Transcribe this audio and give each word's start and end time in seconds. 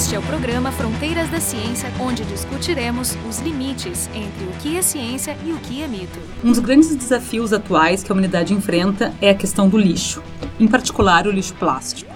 Este 0.00 0.14
é 0.14 0.18
o 0.18 0.22
programa 0.22 0.72
Fronteiras 0.72 1.28
da 1.28 1.38
Ciência, 1.42 1.92
onde 2.00 2.24
discutiremos 2.24 3.18
os 3.28 3.38
limites 3.40 4.08
entre 4.14 4.46
o 4.46 4.52
que 4.62 4.74
é 4.78 4.80
ciência 4.80 5.36
e 5.44 5.52
o 5.52 5.58
que 5.58 5.82
é 5.82 5.86
mito. 5.86 6.18
Um 6.42 6.48
dos 6.48 6.58
grandes 6.58 6.96
desafios 6.96 7.52
atuais 7.52 8.02
que 8.02 8.10
a 8.10 8.14
humanidade 8.14 8.54
enfrenta 8.54 9.14
é 9.20 9.28
a 9.28 9.34
questão 9.34 9.68
do 9.68 9.76
lixo, 9.76 10.22
em 10.58 10.66
particular 10.66 11.26
o 11.26 11.30
lixo 11.30 11.54
plástico. 11.54 12.10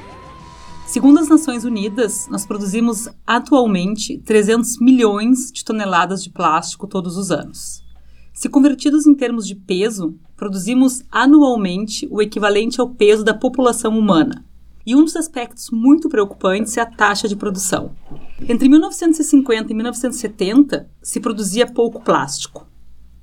Segundo 0.87 1.20
as 1.20 1.29
Nações 1.29 1.65
Unidas, 1.65 2.27
nós 2.30 2.47
produzimos 2.47 3.07
atualmente 3.27 4.16
300 4.16 4.80
milhões 4.80 5.53
de 5.53 5.62
toneladas 5.62 6.25
de 6.25 6.30
plástico 6.30 6.87
todos 6.87 7.19
os 7.19 7.30
anos. 7.30 7.85
Se 8.32 8.48
convertidos 8.48 9.07
em 9.07 9.14
termos 9.14 9.46
de 9.46 9.55
peso, 9.55 10.14
produzimos 10.39 11.03
anualmente 11.12 12.09
o 12.11 12.23
equivalente 12.23 12.80
ao 12.80 12.89
peso 12.89 13.23
da 13.23 13.35
população 13.35 13.96
humana. 13.98 14.43
E 14.87 14.95
um 14.95 15.03
dos 15.03 15.16
aspectos 15.16 15.71
muito 15.71 16.09
preocupantes 16.09 16.77
é 16.77 16.80
a 16.80 16.87
taxa 16.87 17.27
de 17.27 17.37
produção. 17.37 17.93
Entre 18.47 18.69
1950 18.69 19.73
e 19.73 19.74
1970, 19.74 20.91
se 21.02 21.20
produzia 21.20 21.66
pouco 21.66 22.02
plástico. 22.02 22.66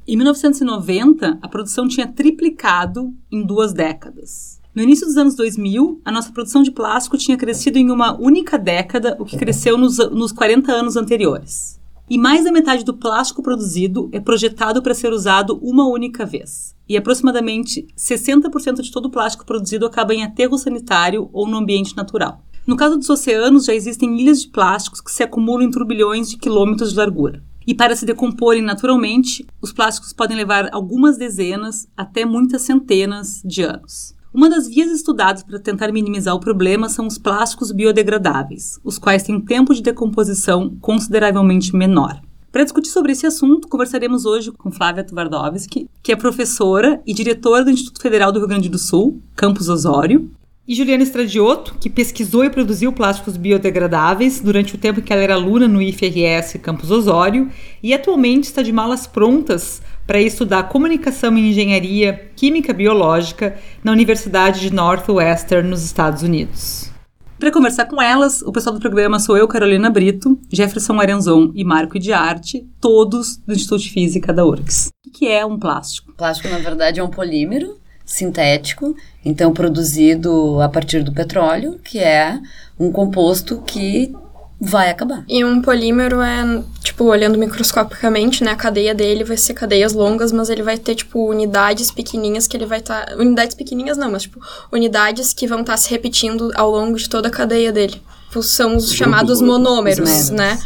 Em 0.07 0.15
1990, 0.15 1.37
a 1.41 1.47
produção 1.47 1.87
tinha 1.87 2.07
triplicado 2.07 3.13
em 3.31 3.45
duas 3.45 3.73
décadas. 3.73 4.59
No 4.73 4.81
início 4.81 5.05
dos 5.05 5.17
anos 5.17 5.35
2000, 5.35 6.01
a 6.05 6.11
nossa 6.11 6.31
produção 6.31 6.63
de 6.63 6.71
plástico 6.71 7.17
tinha 7.17 7.37
crescido 7.37 7.77
em 7.77 7.91
uma 7.91 8.17
única 8.17 8.57
década, 8.57 9.17
o 9.20 9.25
que 9.25 9.37
cresceu 9.37 9.77
nos, 9.77 9.98
nos 9.98 10.31
40 10.31 10.71
anos 10.71 10.95
anteriores. 10.95 11.80
E 12.11 12.17
mais 12.17 12.43
da 12.43 12.51
metade 12.51 12.83
do 12.83 12.93
plástico 12.93 13.41
produzido 13.41 14.09
é 14.11 14.20
projetado 14.20 14.81
para 14.81 14.93
ser 14.93 15.13
usado 15.13 15.57
uma 15.63 15.88
única 15.88 16.25
vez. 16.25 16.75
E 16.85 16.97
aproximadamente 16.97 17.87
60% 17.97 18.81
de 18.81 18.91
todo 18.91 19.05
o 19.05 19.09
plástico 19.09 19.45
produzido 19.45 19.85
acaba 19.85 20.13
em 20.13 20.21
aterro 20.21 20.57
sanitário 20.57 21.29
ou 21.31 21.47
no 21.47 21.55
ambiente 21.55 21.95
natural. 21.95 22.43
No 22.67 22.75
caso 22.75 22.97
dos 22.97 23.09
oceanos, 23.09 23.63
já 23.63 23.73
existem 23.73 24.20
ilhas 24.20 24.41
de 24.41 24.49
plásticos 24.49 24.99
que 24.99 25.09
se 25.09 25.23
acumulam 25.23 25.65
em 25.65 25.71
turbilhões 25.71 26.29
de 26.29 26.35
quilômetros 26.35 26.89
de 26.89 26.98
largura. 26.98 27.41
E 27.65 27.73
para 27.73 27.95
se 27.95 28.05
decomporem 28.05 28.62
naturalmente, 28.62 29.48
os 29.62 29.71
plásticos 29.71 30.12
podem 30.12 30.35
levar 30.35 30.67
algumas 30.73 31.17
dezenas 31.17 31.87
até 31.95 32.26
muitas 32.26 32.63
centenas 32.63 33.41
de 33.45 33.63
anos. 33.63 34.13
Uma 34.34 34.49
das 34.49 34.65
vias 34.65 34.90
estudadas 34.90 35.43
para 35.43 35.60
tentar 35.60 35.91
minimizar 35.91 36.34
o 36.34 36.40
problema 36.40 36.87
são 36.87 37.05
os 37.05 37.18
plásticos 37.18 37.70
biodegradáveis, 37.74 38.79
os 38.82 38.98
quais 38.98 39.23
têm 39.23 39.41
tempo 39.41 39.73
de 39.73 39.82
decomposição 39.82 40.70
consideravelmente 40.79 41.76
menor. 41.76 42.21
Para 42.49 42.63
discutir 42.63 42.90
sobre 42.90 43.12
esse 43.12 43.26
assunto, 43.26 43.68
conversaremos 43.68 44.26
hoje 44.26 44.49
com 44.54 44.71
Flávia 44.71 45.04
Tvardovski, 45.04 45.90
que 46.01 46.13
é 46.13 46.15
professora 46.15 47.01
e 47.05 47.13
diretora 47.13 47.65
do 47.65 47.71
Instituto 47.71 48.01
Federal 48.01 48.32
do 48.32 48.40
Rio 48.40 48.48
Grande 48.48 48.70
do 48.70 48.77
Sul, 48.77 49.21
Campus 49.35 49.68
Osório, 49.68 50.29
e 50.67 50.76
Juliana 50.76 51.04
Estradioto, 51.04 51.76
que 51.79 51.90
pesquisou 51.90 52.45
e 52.45 52.49
produziu 52.49 52.93
plásticos 52.93 53.35
biodegradáveis 53.35 54.40
durante 54.40 54.76
o 54.76 54.77
tempo 54.77 55.01
que 55.01 55.12
ela 55.12 55.23
era 55.23 55.34
aluna 55.34 55.67
no 55.67 55.81
IFRS 55.81 56.59
Campus 56.59 56.91
Osório 56.91 57.49
e 57.81 57.93
atualmente 57.93 58.45
está 58.45 58.62
de 58.62 58.71
malas 58.71 59.07
prontas 59.07 59.82
para 60.05 60.21
estudar 60.21 60.63
comunicação 60.63 61.37
e 61.37 61.49
engenharia 61.49 62.32
química 62.35 62.73
biológica 62.73 63.57
na 63.84 63.91
Universidade 63.91 64.59
de 64.59 64.73
Northwestern, 64.73 65.67
nos 65.67 65.84
Estados 65.84 66.22
Unidos. 66.22 66.91
Para 67.39 67.51
conversar 67.51 67.85
com 67.85 68.00
elas, 68.00 68.44
o 68.44 68.51
pessoal 68.51 68.75
do 68.75 68.79
programa 68.79 69.19
sou 69.19 69.35
eu, 69.35 69.47
Carolina 69.47 69.89
Brito, 69.89 70.39
Jefferson 70.51 71.00
Arenzon 71.00 71.51
e 71.56 71.63
Marco 71.63 71.97
de 71.97 72.13
Arte, 72.13 72.67
todos 72.79 73.38
do 73.38 73.53
Instituto 73.53 73.81
de 73.81 73.89
Física 73.89 74.31
da 74.31 74.45
URGS. 74.45 74.89
O 75.07 75.12
que 75.12 75.28
é 75.28 75.44
um 75.44 75.57
plástico? 75.57 76.13
Plástico, 76.13 76.50
na 76.50 76.59
verdade, 76.59 77.00
é 77.00 77.03
um 77.03 77.09
polímero 77.09 77.81
sintético, 78.12 78.95
então 79.23 79.53
produzido 79.53 80.59
a 80.62 80.67
partir 80.67 81.03
do 81.03 81.13
petróleo, 81.13 81.79
que 81.84 82.00
é 82.00 82.40
um 82.79 82.91
composto 82.91 83.62
que 83.62 84.13
vai 84.59 84.91
acabar. 84.91 85.23
E 85.28 85.44
um 85.44 85.62
polímero 85.62 86.22
é, 86.22 86.62
tipo, 86.84 87.06
olhando 87.06 87.38
microscopicamente, 87.38 88.44
né, 88.44 88.51
a 88.51 88.56
cadeia 88.56 88.94
dele 88.94 89.23
vai 89.23 89.38
ser 89.38 89.55
cadeias 89.55 89.94
longas, 89.94 90.31
mas 90.31 90.49
ele 90.49 90.61
vai 90.61 90.77
ter, 90.77 90.94
tipo, 90.94 91.27
unidades 91.27 91.89
pequenininhas 91.89 92.47
que 92.47 92.55
ele 92.55 92.67
vai 92.67 92.79
estar... 92.79 93.05
Tá... 93.05 93.16
Unidades 93.16 93.55
pequenininhas 93.55 93.97
não, 93.97 94.11
mas, 94.11 94.23
tipo, 94.23 94.39
unidades 94.72 95.33
que 95.33 95.47
vão 95.47 95.61
estar 95.61 95.73
tá 95.73 95.78
se 95.78 95.89
repetindo 95.89 96.51
ao 96.53 96.69
longo 96.69 96.95
de 96.95 97.09
toda 97.09 97.29
a 97.29 97.31
cadeia 97.31 97.72
dele. 97.72 98.01
Tipo, 98.31 98.41
são 98.41 98.77
os 98.77 98.93
chamados 98.93 99.41
monômeros, 99.41 100.29
né? 100.29 100.57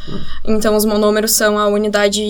Então, 0.46 0.76
os 0.76 0.86
monômeros 0.86 1.32
são 1.32 1.58
a 1.58 1.68
unidade 1.68 2.22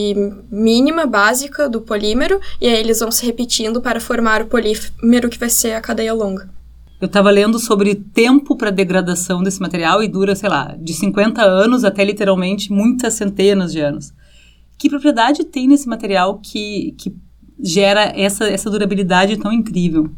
mínima, 0.50 1.06
básica 1.06 1.68
do 1.68 1.82
polímero, 1.82 2.40
e 2.62 2.70
aí 2.70 2.80
eles 2.80 3.02
vão 3.02 3.12
se 3.12 3.26
repetindo 3.26 3.82
para 3.82 4.00
formar 4.00 4.42
o 4.42 4.46
polímero 4.46 5.30
que 5.30 5.38
vai 5.38 5.50
ser 5.50 5.74
a 5.74 5.82
cadeia 5.82 6.14
longa. 6.14 6.50
Eu 7.02 7.08
estava 7.08 7.30
lendo 7.30 7.60
sobre 7.60 7.96
tempo 7.96 8.56
para 8.56 8.72
degradação 8.72 9.44
desse 9.44 9.60
material 9.60 10.02
e 10.02 10.08
dura, 10.08 10.38
sei 10.38 10.48
lá, 10.48 10.74
de 10.80 10.94
50 10.94 11.42
anos 11.42 11.84
até 11.84 12.06
literalmente 12.06 12.72
muitas 12.72 13.16
centenas 13.16 13.74
de 13.74 13.82
anos. 13.82 14.14
Que 14.78 14.90
propriedade 14.90 15.44
tem 15.44 15.68
nesse 15.68 15.90
material 15.90 16.40
que, 16.42 16.96
que 16.98 17.14
gera 17.62 18.14
essa, 18.16 18.48
essa 18.48 18.70
durabilidade 18.70 19.36
tão 19.36 19.52
incrível? 19.52 20.10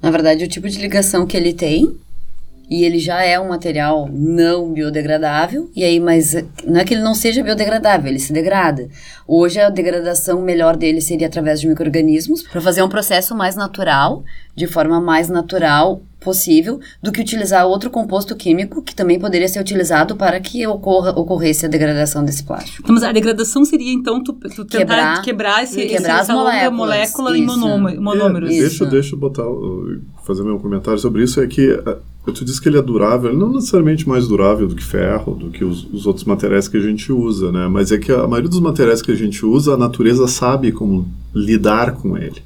Na 0.00 0.10
verdade, 0.10 0.42
o 0.42 0.48
tipo 0.48 0.70
de 0.70 0.78
ligação 0.78 1.26
que 1.26 1.36
ele 1.36 1.52
tem 1.52 1.94
e 2.72 2.86
ele 2.86 2.98
já 2.98 3.22
é 3.22 3.38
um 3.38 3.50
material 3.50 4.08
não 4.10 4.72
biodegradável, 4.72 5.70
e 5.76 5.84
aí, 5.84 6.00
mas 6.00 6.32
não 6.64 6.80
é 6.80 6.84
que 6.86 6.94
ele 6.94 7.02
não 7.02 7.14
seja 7.14 7.42
biodegradável, 7.42 8.08
ele 8.08 8.18
se 8.18 8.32
degrada. 8.32 8.88
Hoje 9.28 9.60
a 9.60 9.68
degradação 9.68 10.40
melhor 10.40 10.74
dele 10.74 11.02
seria 11.02 11.26
através 11.26 11.60
de 11.60 11.68
micro-organismos, 11.68 12.42
para 12.42 12.62
fazer 12.62 12.82
um 12.82 12.88
processo 12.88 13.36
mais 13.36 13.54
natural, 13.56 14.24
de 14.56 14.66
forma 14.66 15.02
mais 15.02 15.28
natural 15.28 16.00
possível, 16.22 16.80
do 17.02 17.12
que 17.12 17.20
utilizar 17.20 17.66
outro 17.66 17.90
composto 17.90 18.34
químico 18.36 18.82
que 18.82 18.94
também 18.94 19.18
poderia 19.18 19.48
ser 19.48 19.60
utilizado 19.60 20.16
para 20.16 20.40
que 20.40 20.66
ocorra, 20.66 21.10
ocorresse 21.10 21.66
a 21.66 21.68
degradação 21.68 22.24
desse 22.24 22.44
plástico. 22.44 22.82
Então, 22.82 22.94
mas 22.94 23.04
a 23.04 23.12
degradação 23.12 23.64
seria, 23.64 23.92
então, 23.92 24.22
tu, 24.22 24.32
tu 24.32 24.64
quebrar, 24.64 25.22
quebrar, 25.22 25.62
esse, 25.62 25.86
quebrar 25.86 26.22
esse, 26.22 26.30
essa 26.30 26.34
moléculas, 26.34 26.72
molécula 26.72 27.38
em 27.38 27.44
monômeros. 28.00 28.50
É, 28.50 28.60
deixa, 28.60 28.86
deixa 28.86 29.14
eu 29.14 29.18
botar, 29.18 29.44
fazer 30.24 30.42
meu 30.42 30.58
comentário 30.58 30.98
sobre 30.98 31.22
isso, 31.22 31.40
é 31.40 31.46
que 31.46 31.78
Tu 32.24 32.44
disse 32.44 32.62
que 32.62 32.68
ele 32.68 32.78
é 32.78 32.82
durável, 32.82 33.36
não 33.36 33.52
necessariamente 33.52 34.08
mais 34.08 34.28
durável 34.28 34.68
do 34.68 34.76
que 34.76 34.84
ferro, 34.84 35.34
do 35.34 35.50
que 35.50 35.64
os, 35.64 35.84
os, 35.92 36.06
outros 36.06 36.24
materiais 36.24 36.68
que 36.68 36.76
a 36.76 36.80
gente 36.80 37.12
usa, 37.12 37.50
né? 37.50 37.66
Mas 37.66 37.90
é 37.90 37.98
que 37.98 38.12
a 38.12 38.28
maioria 38.28 38.48
dos 38.48 38.60
materiais 38.60 39.02
que 39.02 39.10
a 39.10 39.16
gente 39.16 39.44
usa, 39.44 39.74
a 39.74 39.76
natureza 39.76 40.28
sabe 40.28 40.70
como 40.70 41.08
lidar 41.34 41.96
com 41.96 42.16
ele. 42.16 42.40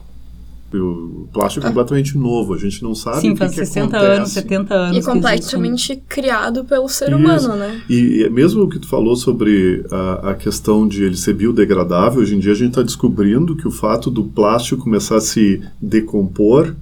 O 0.81 1.29
plástico 1.33 1.65
é 1.65 1.69
ah. 1.69 1.73
completamente 1.73 2.17
novo, 2.17 2.55
a 2.55 2.59
gente 2.59 2.83
não 2.83 2.95
sabe 2.95 3.21
Sim, 3.21 3.31
o 3.31 3.33
que, 3.33 3.39
faz 3.39 3.51
que 3.53 3.57
60 3.59 3.97
acontece. 3.97 4.17
anos, 4.17 4.31
70 4.31 4.75
anos. 4.75 4.97
E 4.97 5.03
completamente 5.03 5.93
existe... 5.93 6.05
criado 6.09 6.65
pelo 6.65 6.89
ser 6.89 7.09
Isso. 7.09 7.17
humano, 7.17 7.57
né? 7.57 7.83
E 7.89 8.29
mesmo 8.31 8.65
o 8.65 8.69
que 8.69 8.79
tu 8.79 8.89
falou 8.89 9.17
sobre 9.17 9.85
a, 9.91 10.31
a 10.31 10.35
questão 10.35 10.87
de 10.87 11.05
ele 11.05 11.17
ser 11.17 11.35
biodegradável, 11.35 12.23
hoje 12.23 12.37
em 12.37 12.39
dia 12.39 12.53
a 12.53 12.57
gente 12.57 12.71
está 12.71 12.83
descobrindo 12.83 13.57
que 13.57 13.67
o 13.67 13.71
fato 13.71 14.11
do 14.11 14.25
plástico 14.25 14.83
começar 14.83 15.17
a 15.17 15.21
se 15.21 15.63
decompor 15.81 16.75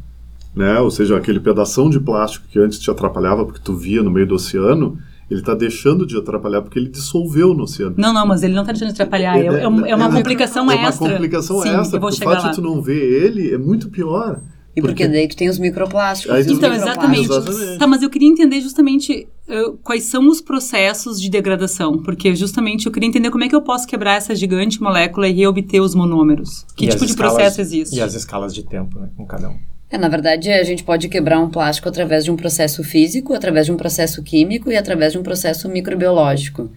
né? 0.55 0.79
Ou 0.79 0.91
seja, 0.91 1.17
aquele 1.17 1.41
pedação 1.41 1.91
de 1.91 1.99
plástico 1.99 2.47
que 2.49 2.59
antes 2.59 2.79
te 2.79 2.91
atrapalhava 2.91 3.45
porque 3.45 3.61
tu 3.63 3.75
via 3.75 4.03
no 4.03 4.11
meio 4.11 4.27
do 4.27 4.37
oceano, 4.37 4.97
ele 5.31 5.41
está 5.41 5.55
deixando 5.55 6.07
de 6.07 6.17
atrapalhar 6.17 6.63
porque 6.63 6.79
ele 6.79 6.89
dissolveu 6.89 7.55
no 7.55 7.65
oceano. 7.65 7.95
Não, 7.97 8.13
não, 8.13 8.27
mas 8.27 8.43
ele 8.43 8.55
não 8.55 8.63
está 8.63 8.73
deixando 8.73 8.89
de 8.89 8.95
atrapalhar. 8.95 9.39
É, 9.39 9.47
é, 9.47 9.63
é 9.63 9.69
uma 9.69 10.09
é, 10.09 10.13
complicação 10.13 10.71
é 10.71 10.75
extra. 10.75 11.07
É 11.07 11.09
uma 11.09 11.17
complicação 11.17 11.63
Sim, 11.63 11.69
extra. 11.71 12.01
Porque 12.01 12.17
o 12.17 12.25
fato 12.25 12.51
de 12.51 12.55
tu 12.57 12.63
não 12.63 12.83
ver 12.83 13.25
ele 13.25 13.53
é 13.53 13.59
muito 13.59 13.89
pior. 13.89 14.41
E 14.77 14.81
porque, 14.81 15.05
porque 15.05 15.09
daí 15.09 15.29
tu 15.29 15.37
tem 15.37 15.49
os 15.49 15.59
microplásticos. 15.59 16.37
então, 16.47 16.71
os 16.71 16.79
microplásticos. 16.79 16.89
Exatamente. 16.89 17.31
exatamente. 17.31 17.79
Tá, 17.79 17.87
mas 17.87 18.03
eu 18.03 18.11
queria 18.11 18.29
entender 18.29 18.61
justamente 18.61 19.29
uh, 19.49 19.79
quais 19.85 20.03
são 20.05 20.29
os 20.29 20.41
processos 20.41 21.21
de 21.21 21.31
degradação. 21.31 22.03
Porque 22.03 22.35
justamente 22.35 22.87
eu 22.87 22.93
queria 22.93 23.09
entender 23.09 23.31
como 23.31 23.45
é 23.45 23.49
que 23.49 23.55
eu 23.55 23.63
posso 23.63 23.87
quebrar 23.87 24.15
essa 24.15 24.35
gigante 24.35 24.83
molécula 24.83 25.29
e 25.29 25.33
reobter 25.33 25.81
os 25.81 25.95
monômeros. 25.95 26.67
Que 26.77 26.87
e 26.87 26.89
tipo 26.89 27.05
de 27.05 27.13
escalas, 27.13 27.35
processo 27.35 27.61
existe? 27.61 27.97
E 27.97 28.01
as 28.01 28.15
escalas 28.15 28.53
de 28.53 28.65
tempo, 28.65 28.99
né, 28.99 29.09
com 29.17 29.25
cada 29.25 29.49
um. 29.49 29.74
É, 29.95 29.99
na 29.99 30.09
verdade, 30.09 30.51
a 30.51 30.65
gente 30.65 30.83
pode 30.83 31.09
quebrar 31.09 31.39
um 31.39 31.49
plástico 31.49 31.89
através 31.89 32.25
de 32.25 32.31
um 32.33 32.35
processo 32.35 32.83
físico, 32.83 33.33
através 33.33 33.67
de 33.67 33.71
um 33.71 33.77
processo 33.77 34.25
químico 34.25 34.69
e 34.69 34.77
através 34.77 35.13
de 35.13 35.19
um 35.21 35.23
processo 35.23 35.69
microbiológico. 35.69 36.69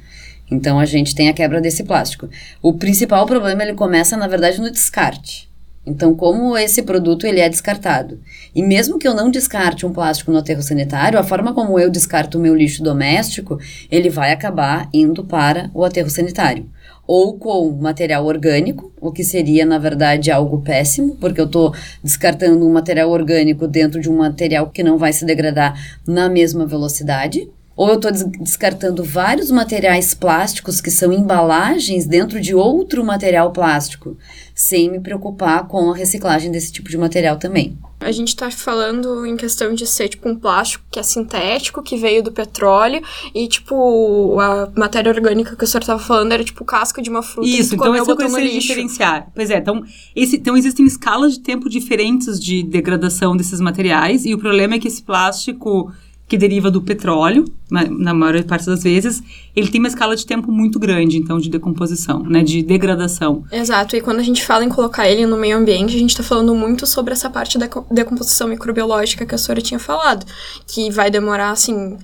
Então, 0.51 0.79
a 0.79 0.85
gente 0.85 1.15
tem 1.15 1.27
a 1.27 1.33
quebra 1.33 1.59
desse 1.59 1.83
plástico. 1.83 2.29
O 2.61 2.73
principal 2.73 3.25
problema, 3.25 3.63
ele 3.63 3.73
começa, 3.73 4.15
na 4.15 4.27
verdade, 4.27 4.61
no 4.61 4.69
descarte. 4.69 5.49
Então, 5.83 6.13
como 6.13 6.55
esse 6.55 6.83
produto 6.83 7.25
ele 7.25 7.39
é 7.39 7.49
descartado? 7.49 8.21
E 8.53 8.61
mesmo 8.61 8.99
que 8.99 9.07
eu 9.07 9.15
não 9.15 9.31
descarte 9.31 9.83
um 9.83 9.91
plástico 9.91 10.31
no 10.31 10.37
aterro 10.37 10.61
sanitário, 10.61 11.17
a 11.17 11.23
forma 11.23 11.55
como 11.55 11.79
eu 11.79 11.89
descarto 11.89 12.37
o 12.37 12.41
meu 12.41 12.53
lixo 12.53 12.83
doméstico, 12.83 13.59
ele 13.89 14.11
vai 14.11 14.31
acabar 14.31 14.87
indo 14.93 15.23
para 15.23 15.71
o 15.73 15.83
aterro 15.83 16.11
sanitário 16.11 16.69
ou 17.07 17.39
com 17.39 17.71
material 17.71 18.25
orgânico, 18.25 18.91
o 18.99 19.11
que 19.11 19.23
seria, 19.23 19.65
na 19.65 19.79
verdade, 19.79 20.29
algo 20.29 20.61
péssimo, 20.61 21.15
porque 21.15 21.39
eu 21.39 21.45
estou 21.45 21.73
descartando 22.03 22.67
um 22.67 22.73
material 22.73 23.09
orgânico 23.09 23.67
dentro 23.67 24.01
de 24.01 24.09
um 24.09 24.17
material 24.17 24.69
que 24.69 24.83
não 24.83 24.97
vai 24.97 25.13
se 25.13 25.25
degradar 25.25 25.79
na 26.05 26.27
mesma 26.29 26.65
velocidade. 26.65 27.49
Ou 27.77 27.89
eu 27.89 27.95
estou 27.95 28.11
des 28.11 28.25
descartando 28.25 29.03
vários 29.03 29.51
materiais 29.51 30.15
plásticos 30.15 30.81
que 30.81 30.89
são 30.89 31.13
embalagens 31.13 32.07
dentro 32.07 32.41
de 32.41 32.55
outro 32.55 33.05
material 33.05 33.51
plástico, 33.51 34.17
sem 34.55 34.89
me 34.89 34.99
preocupar 34.99 35.67
com 35.67 35.91
a 35.91 35.95
reciclagem 35.95 36.51
desse 36.51 36.71
tipo 36.73 36.89
de 36.89 36.97
material 36.97 37.37
também. 37.37 37.77
A 37.99 38.11
gente 38.11 38.29
está 38.29 38.49
falando 38.51 39.25
em 39.25 39.35
questão 39.35 39.73
de 39.73 39.85
ser, 39.87 40.09
tipo, 40.09 40.29
um 40.29 40.35
plástico 40.35 40.85
que 40.91 40.99
é 40.99 41.03
sintético, 41.03 41.81
que 41.81 41.97
veio 41.97 42.21
do 42.21 42.31
petróleo, 42.31 43.01
e, 43.33 43.47
tipo, 43.47 44.39
a 44.39 44.71
matéria 44.75 45.11
orgânica 45.11 45.55
que 45.55 45.63
o 45.63 45.67
senhor 45.67 45.81
estava 45.81 45.99
falando 45.99 46.31
era, 46.31 46.43
tipo, 46.43 46.63
casca 46.63 47.01
de 47.01 47.09
uma 47.09 47.23
fruta 47.23 47.47
Isso, 47.47 47.73
então 47.73 47.87
comeu, 47.87 48.03
essa 48.03 48.13
botou 48.13 48.29
coisa 48.29 48.47
de 48.47 48.59
diferenciar. 48.59 49.31
Pois 49.33 49.49
é, 49.49 49.57
então, 49.57 49.83
esse, 50.15 50.35
então 50.35 50.55
existem 50.55 50.85
escalas 50.85 51.33
de 51.33 51.39
tempo 51.39 51.67
diferentes 51.67 52.39
de 52.39 52.61
degradação 52.61 53.35
desses 53.35 53.59
materiais, 53.59 54.25
e 54.25 54.33
o 54.33 54.37
problema 54.37 54.75
é 54.75 54.79
que 54.79 54.87
esse 54.87 55.01
plástico 55.01 55.91
que 56.27 56.37
deriva 56.37 56.69
do 56.69 56.81
petróleo, 56.81 57.45
na, 57.71 57.85
na 57.85 58.13
maior 58.13 58.43
parte 58.43 58.65
das 58.65 58.83
vezes, 58.83 59.23
ele 59.55 59.69
tem 59.69 59.79
uma 59.79 59.87
escala 59.87 60.15
de 60.15 60.25
tempo 60.25 60.51
muito 60.51 60.77
grande, 60.77 61.17
então, 61.17 61.39
de 61.39 61.49
decomposição, 61.49 62.21
né, 62.23 62.43
de 62.43 62.61
degradação. 62.61 63.43
Exato, 63.51 63.95
e 63.95 64.01
quando 64.01 64.19
a 64.19 64.23
gente 64.23 64.43
fala 64.45 64.65
em 64.65 64.69
colocar 64.69 65.09
ele 65.09 65.25
no 65.25 65.37
meio 65.37 65.57
ambiente, 65.57 65.95
a 65.95 65.99
gente 65.99 66.09
está 66.09 66.23
falando 66.23 66.53
muito 66.53 66.85
sobre 66.85 67.13
essa 67.13 67.29
parte 67.29 67.57
da 67.57 67.67
co- 67.69 67.85
decomposição 67.89 68.47
microbiológica 68.49 69.25
que 69.25 69.35
a 69.35 69.37
senhora 69.37 69.61
tinha 69.61 69.79
falado, 69.79 70.25
que 70.67 70.91
vai 70.91 71.09
demorar, 71.09 71.51
assim, 71.51 71.97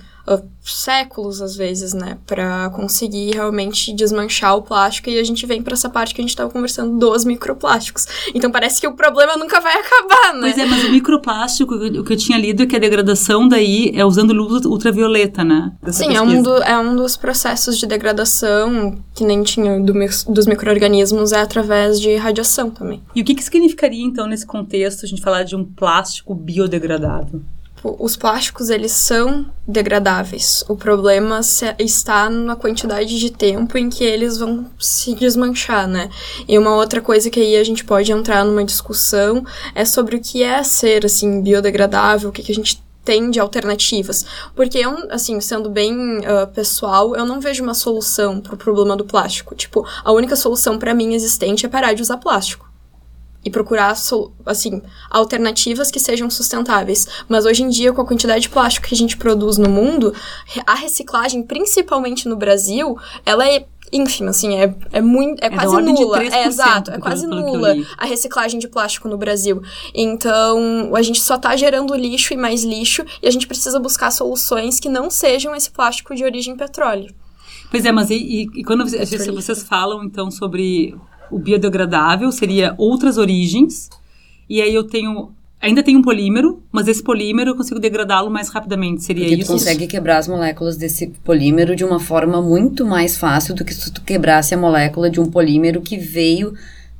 séculos 0.62 1.42
às 1.42 1.54
vezes, 1.56 1.92
né, 1.92 2.16
para 2.26 2.70
conseguir 2.70 3.32
realmente 3.32 3.92
desmanchar 3.92 4.56
o 4.56 4.62
plástico, 4.62 5.10
e 5.10 5.18
a 5.18 5.22
gente 5.22 5.44
vem 5.44 5.62
para 5.62 5.74
essa 5.74 5.90
parte 5.90 6.14
que 6.14 6.20
a 6.20 6.24
gente 6.24 6.30
estava 6.30 6.48
conversando 6.50 6.98
dos 6.98 7.24
microplásticos. 7.24 8.06
Então 8.34 8.50
parece 8.50 8.80
que 8.80 8.86
o 8.86 8.92
problema 8.94 9.36
nunca 9.36 9.60
vai 9.60 9.74
acabar, 9.78 10.32
né? 10.34 10.40
Pois 10.40 10.58
é, 10.58 10.64
mas 10.64 10.84
o 10.84 10.90
microplástico, 10.90 11.74
o 11.74 12.02
que 12.04 12.12
eu 12.12 12.16
tinha 12.16 12.38
lido 12.38 12.62
é 12.62 12.66
que 12.66 12.74
a 12.74 12.78
degradação 12.78 13.46
daí 13.46 13.92
é 13.94 14.04
usando 14.04 14.32
luz 14.32 14.64
ultravioleta, 14.64 15.44
né? 15.44 15.72
Sim, 15.90 16.14
é 16.16 16.20
um, 16.22 16.42
do- 16.42 16.62
é 16.62 16.78
um 16.78 16.96
dos 16.96 17.16
processos 17.16 17.76
de 17.78 17.86
degradação 17.86 18.98
que 19.14 19.24
nem 19.24 19.42
tinha 19.42 19.78
do 19.80 19.92
dos 20.28 20.46
micro-organismos, 20.46 21.32
é 21.32 21.40
através 21.40 22.00
de 22.00 22.16
radiação 22.16 22.70
também. 22.70 23.02
E 23.14 23.20
o 23.20 23.24
que, 23.24 23.34
que 23.34 23.44
significaria, 23.44 24.02
então, 24.04 24.26
nesse 24.26 24.46
contexto, 24.46 25.04
a 25.04 25.08
gente 25.08 25.20
falar 25.22 25.42
de 25.44 25.54
um 25.54 25.64
plástico 25.64 26.34
biodegradável? 26.34 27.42
Tipo, 27.84 27.96
Os 28.02 28.16
plásticos, 28.16 28.70
eles 28.70 28.92
são 28.92 29.44
degradáveis. 29.68 30.64
O 30.68 30.74
problema 30.74 31.40
está 31.78 32.30
na 32.30 32.56
quantidade 32.56 33.18
de 33.18 33.30
tempo 33.30 33.76
em 33.76 33.90
que 33.90 34.02
eles 34.02 34.38
vão 34.38 34.70
se 34.78 35.14
desmanchar, 35.14 35.86
né? 35.86 36.08
E 36.48 36.58
uma 36.58 36.74
outra 36.76 37.02
coisa 37.02 37.28
que 37.28 37.38
aí 37.38 37.56
a 37.56 37.64
gente 37.64 37.84
pode 37.84 38.10
entrar 38.10 38.42
numa 38.42 38.64
discussão 38.64 39.44
é 39.74 39.84
sobre 39.84 40.16
o 40.16 40.20
que 40.20 40.42
é 40.42 40.62
ser, 40.62 41.04
assim, 41.04 41.42
biodegradável, 41.42 42.30
o 42.30 42.32
que, 42.32 42.42
que 42.42 42.52
a 42.52 42.54
gente 42.54 42.82
tem 43.04 43.30
de 43.30 43.38
alternativas. 43.38 44.24
Porque, 44.56 44.78
eu, 44.78 44.96
assim, 45.10 45.38
sendo 45.42 45.68
bem 45.68 45.94
ah, 46.24 46.46
pessoal, 46.46 47.14
eu 47.14 47.26
não 47.26 47.38
vejo 47.38 47.62
uma 47.62 47.74
solução 47.74 48.40
pro 48.40 48.56
problema 48.56 48.96
do 48.96 49.04
plástico. 49.04 49.54
Tipo, 49.54 49.86
a 50.02 50.10
única 50.10 50.36
solução 50.36 50.78
para 50.78 50.94
mim 50.94 51.12
existente 51.12 51.66
é 51.66 51.68
parar 51.68 51.92
de 51.92 52.00
usar 52.00 52.16
plástico 52.16 52.73
e 53.44 53.50
procurar, 53.50 53.94
assim, 54.46 54.80
alternativas 55.10 55.90
que 55.90 56.00
sejam 56.00 56.30
sustentáveis. 56.30 57.06
Mas 57.28 57.44
hoje 57.44 57.62
em 57.62 57.68
dia, 57.68 57.92
com 57.92 58.00
a 58.00 58.06
quantidade 58.06 58.42
de 58.42 58.48
plástico 58.48 58.88
que 58.88 58.94
a 58.94 58.98
gente 58.98 59.16
produz 59.16 59.58
no 59.58 59.68
mundo, 59.68 60.14
a 60.66 60.74
reciclagem, 60.74 61.42
principalmente 61.42 62.28
no 62.28 62.36
Brasil, 62.36 62.96
ela 63.26 63.46
é 63.48 63.66
ínfima, 63.92 64.30
assim, 64.30 64.56
é, 64.56 64.74
é 64.92 65.00
muito, 65.00 65.38
é, 65.44 65.48
da 65.50 65.56
quase 65.56 65.82
nula. 65.82 66.18
3%, 66.18 66.32
É 66.32 66.46
exato, 66.46 66.90
é 66.90 66.98
quase 66.98 67.26
nula 67.28 67.76
a 67.96 68.04
reciclagem 68.06 68.58
de 68.58 68.66
plástico 68.66 69.08
no 69.08 69.16
Brasil. 69.16 69.62
Então, 69.94 70.90
a 70.96 71.02
gente 71.02 71.20
só 71.20 71.38
tá 71.38 71.54
gerando 71.54 71.94
lixo 71.94 72.34
e 72.34 72.36
mais 72.36 72.64
lixo, 72.64 73.04
e 73.22 73.28
a 73.28 73.30
gente 73.30 73.46
precisa 73.46 73.78
buscar 73.78 74.10
soluções 74.10 74.80
que 74.80 74.88
não 74.88 75.10
sejam 75.10 75.54
esse 75.54 75.70
plástico 75.70 76.14
de 76.14 76.24
origem 76.24 76.56
petróleo. 76.56 77.14
Pois 77.70 77.84
é, 77.84 77.92
mas 77.92 78.10
e, 78.10 78.14
e- 78.16 78.60
e 78.60 78.64
quando 78.64 78.84
vocês, 78.88 79.10
vocês 79.26 79.62
falam, 79.62 80.02
então, 80.04 80.30
sobre 80.30 80.94
o 81.30 81.38
biodegradável, 81.38 82.30
seria 82.32 82.74
outras 82.78 83.18
origens, 83.18 83.90
e 84.48 84.60
aí 84.60 84.74
eu 84.74 84.84
tenho... 84.84 85.32
Ainda 85.60 85.82
tem 85.82 85.96
um 85.96 86.02
polímero, 86.02 86.62
mas 86.70 86.88
esse 86.88 87.02
polímero 87.02 87.50
eu 87.50 87.56
consigo 87.56 87.80
degradá-lo 87.80 88.30
mais 88.30 88.50
rapidamente, 88.50 89.02
seria 89.02 89.24
Porque 89.24 89.36
tu 89.36 89.42
isso? 89.44 89.52
consegue 89.52 89.86
quebrar 89.86 90.18
as 90.18 90.28
moléculas 90.28 90.76
desse 90.76 91.06
polímero 91.24 91.74
de 91.74 91.82
uma 91.82 91.98
forma 91.98 92.42
muito 92.42 92.84
mais 92.84 93.16
fácil 93.16 93.54
do 93.54 93.64
que 93.64 93.72
se 93.72 93.90
tu 93.90 94.02
quebrasse 94.02 94.54
a 94.54 94.58
molécula 94.58 95.08
de 95.08 95.20
um 95.20 95.30
polímero 95.30 95.80
que 95.80 95.96
veio 95.96 96.52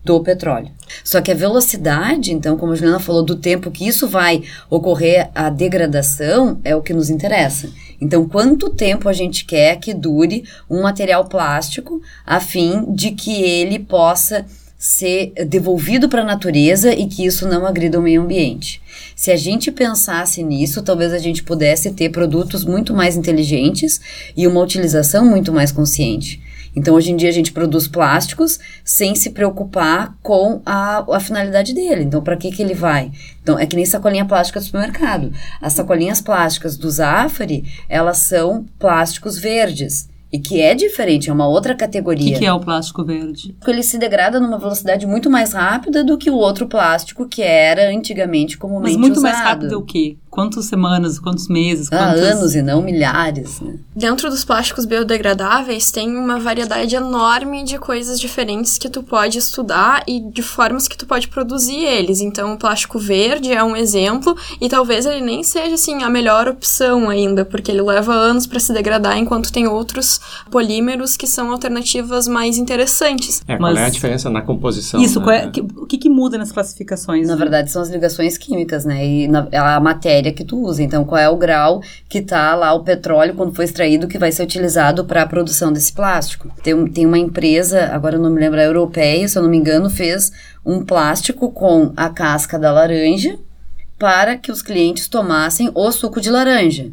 do 0.05 0.21
petróleo. 0.21 0.71
Só 1.03 1.21
que 1.21 1.33
a 1.33 1.35
velocidade, 1.35 2.33
então, 2.33 2.57
como 2.57 2.73
a 2.73 2.77
Juliana 2.77 3.01
falou, 3.01 3.23
do 3.23 3.37
tempo 3.37 3.71
que 3.71 3.87
isso 3.87 4.07
vai 4.07 4.43
ocorrer 4.69 5.31
a 5.35 5.49
degradação 5.49 6.61
é 6.63 6.77
o 6.77 6.83
que 6.83 6.93
nos 6.93 7.09
interessa. 7.09 7.71
Então, 8.01 8.29
quanto 8.29 8.71
tempo 8.71 9.09
a 9.09 9.13
gente 9.13 9.45
quer 9.45 9.77
que 9.77 9.95
dure 9.95 10.45
um 10.69 10.83
material 10.83 11.25
plástico 11.25 12.03
a 12.27 12.39
fim 12.39 12.93
de 12.93 13.13
que 13.13 13.43
ele 13.43 13.79
possa 13.79 14.45
ser 14.77 15.33
devolvido 15.47 16.11
para 16.11 16.21
a 16.21 16.27
natureza 16.27 16.93
e 16.93 17.07
que 17.07 17.25
isso 17.25 17.49
não 17.49 17.65
agrida 17.65 17.99
o 17.99 18.03
meio 18.03 18.21
ambiente. 18.21 18.83
Se 19.17 19.31
a 19.31 19.37
gente 19.37 19.73
pensasse 19.73 20.43
nisso, 20.43 20.83
talvez 20.83 21.15
a 21.15 21.19
gente 21.19 21.43
pudesse 21.43 21.93
ter 21.93 22.11
produtos 22.11 22.65
muito 22.65 22.93
mais 22.93 23.17
inteligentes 23.17 23.99
e 24.37 24.47
uma 24.47 24.61
utilização 24.61 25.25
muito 25.25 25.51
mais 25.51 25.73
consciente. 25.73 26.43
Então, 26.77 26.95
hoje 26.95 27.13
em 27.13 27.17
dia, 27.17 27.29
a 27.29 27.33
gente 27.33 27.53
produz 27.53 27.87
plásticos 27.87 28.59
sem 28.85 29.15
se 29.15 29.31
preocupar 29.31 30.17
com 30.23 30.61
a, 30.67 31.05
a 31.17 31.21
finalidade 31.21 31.73
dele. 31.73 32.03
Então, 32.03 32.23
para 32.23 32.37
que, 32.37 32.51
que 32.51 32.63
ele 32.63 32.75
vai? 32.75 33.13
Então, 33.43 33.59
é 33.59 33.67
que 33.67 33.77
nem 33.77 33.85
sacolinha 33.87 34.25
plástica 34.25 34.59
do 34.61 34.67
supermercado. 34.67 35.33
As 35.61 35.73
sacolinhas 35.75 36.21
plásticas 36.21 36.77
do 36.77 36.91
Zafari, 36.91 37.65
elas 37.89 38.19
são 38.19 38.65
plásticos 38.79 39.39
verdes. 39.39 40.09
E 40.33 40.39
que 40.41 40.61
é 40.61 40.75
diferente, 40.75 41.31
é 41.31 41.33
uma 41.33 41.47
outra 41.47 41.75
O 41.75 41.77
categoria. 41.77 42.33
que, 42.33 42.41
que 42.41 42.45
é 42.45 42.53
o 42.53 42.59
plástico 42.59 43.05
verde? 43.05 43.53
Porque 43.57 43.71
ele 43.71 43.85
se 43.85 43.97
degrada 43.97 44.41
numa 44.41 44.59
velocidade 44.59 45.07
muito 45.07 45.31
mais 45.31 45.53
rápida 45.53 46.03
do 46.03 46.19
que 46.19 46.29
o 46.29 46.35
outro 46.35 46.67
plástico 46.67 47.29
que 47.29 47.41
era 47.41 47.89
antigamente 47.89 48.59
comumente 48.59 48.95
Mas 48.95 49.01
muito 49.01 49.19
usado. 49.19 49.33
mais 49.33 49.45
rápido 49.45 49.75
é 49.75 49.77
o 49.77 49.83
quê? 49.83 50.17
Quantas 50.35 50.65
semanas, 50.65 51.19
quantos 51.21 51.47
meses, 51.49 51.93
Há 51.93 51.97
quantos... 52.09 52.21
anos 52.23 52.55
e 52.57 52.61
não 52.63 52.83
milhares, 52.83 53.61
né? 53.61 53.77
Dentro 53.95 54.29
dos 54.29 54.45
plásticos 54.45 54.85
biodegradáveis 54.85 55.93
tem 55.93 56.17
uma 56.17 56.41
variedade 56.41 56.97
enorme 56.97 57.63
de 57.63 57.79
coisas 57.79 58.19
diferentes 58.19 58.77
que 58.77 58.89
tu 58.89 59.01
pode 59.03 59.39
estudar 59.39 60.03
e 60.09 60.19
de 60.19 60.43
formas 60.43 60.89
que 60.89 60.97
tu 60.99 61.07
pode 61.07 61.29
produzir 61.29 61.77
eles. 61.85 62.21
Então, 62.21 62.55
o 62.55 62.59
plástico 62.59 62.99
verde 62.99 63.53
é 63.53 63.63
um 63.63 63.77
exemplo 63.77 64.37
e 64.61 64.69
talvez 64.69 65.07
ele 65.07 65.21
nem 65.21 65.45
seja 65.45 65.75
assim 65.77 66.03
a 66.03 66.11
melhor 66.11 66.49
opção 66.49 67.09
ainda, 67.09 67.45
porque 67.45 67.71
ele 67.71 67.83
leva 67.83 68.13
anos 68.13 68.45
para 68.45 68.59
se 68.59 68.73
degradar, 68.73 69.17
enquanto 69.17 69.53
tem 69.53 69.69
outros 69.69 70.21
polímeros 70.51 71.17
que 71.17 71.27
são 71.29 71.53
alternativas 71.53 72.27
mais 72.27 72.59
interessantes. 72.59 73.41
É, 73.47 73.57
qual 73.57 73.69
é 73.71 73.79
a 73.79 73.83
Mas- 73.85 73.93
diferença 73.93 74.29
na 74.29 74.43
composição? 74.43 75.01
Isso, 75.01 75.21
né? 75.21 75.25
qual 75.25 75.37
é- 75.37 75.51
que- 75.51 75.61
o 75.61 75.87
que, 75.87 75.97
que 75.97 76.11
muda 76.11 76.37
nas 76.37 76.51
classificações? 76.51 77.29
Na 77.29 77.37
verdade, 77.37 77.71
são 77.71 77.81
as 77.83 77.89
ligações 77.89 78.37
químicas, 78.37 78.85
né? 78.85 79.07
E 79.07 79.29
na- 79.29 79.47
a 79.53 79.79
matéria 79.81 80.24
que 80.33 80.45
tu 80.45 80.59
usa. 80.59 80.83
Então, 80.83 81.05
qual 81.05 81.21
é 81.21 81.29
o 81.29 81.37
grau 81.37 81.83
que 82.09 82.23
tá 82.23 82.55
lá 82.55 82.73
o 82.73 82.85
petróleo 82.85 83.35
quando 83.35 83.55
foi 83.55 83.65
extraído 83.65 84.09
que 84.09 84.19
vai 84.19 84.33
ser 84.33 84.43
utilizado 84.43 85.05
para 85.05 85.23
a 85.23 85.27
produção 85.27 85.73
desse 85.73 85.93
plástico? 85.93 86.51
Tem, 86.63 86.87
tem 86.87 87.07
uma 87.07 87.19
empresa, 87.19 87.87
agora 87.93 88.17
eu 88.17 88.21
não 88.21 88.31
me 88.31 88.41
lembro, 88.41 88.61
a 88.61 88.65
europeia, 88.65 89.27
se 89.29 89.39
eu 89.39 89.43
não 89.43 89.51
me 89.51 89.57
engano, 89.57 89.91
fez 89.91 90.33
um 90.65 90.85
plástico 90.85 91.51
com 91.51 91.93
a 91.97 92.09
casca 92.09 92.59
da 92.59 92.73
laranja 92.73 93.39
para 93.99 94.37
que 94.37 94.51
os 94.51 94.63
clientes 94.63 95.09
tomassem 95.09 95.71
o 95.75 95.93
suco 95.93 96.21
de 96.21 96.31
laranja. 96.31 96.91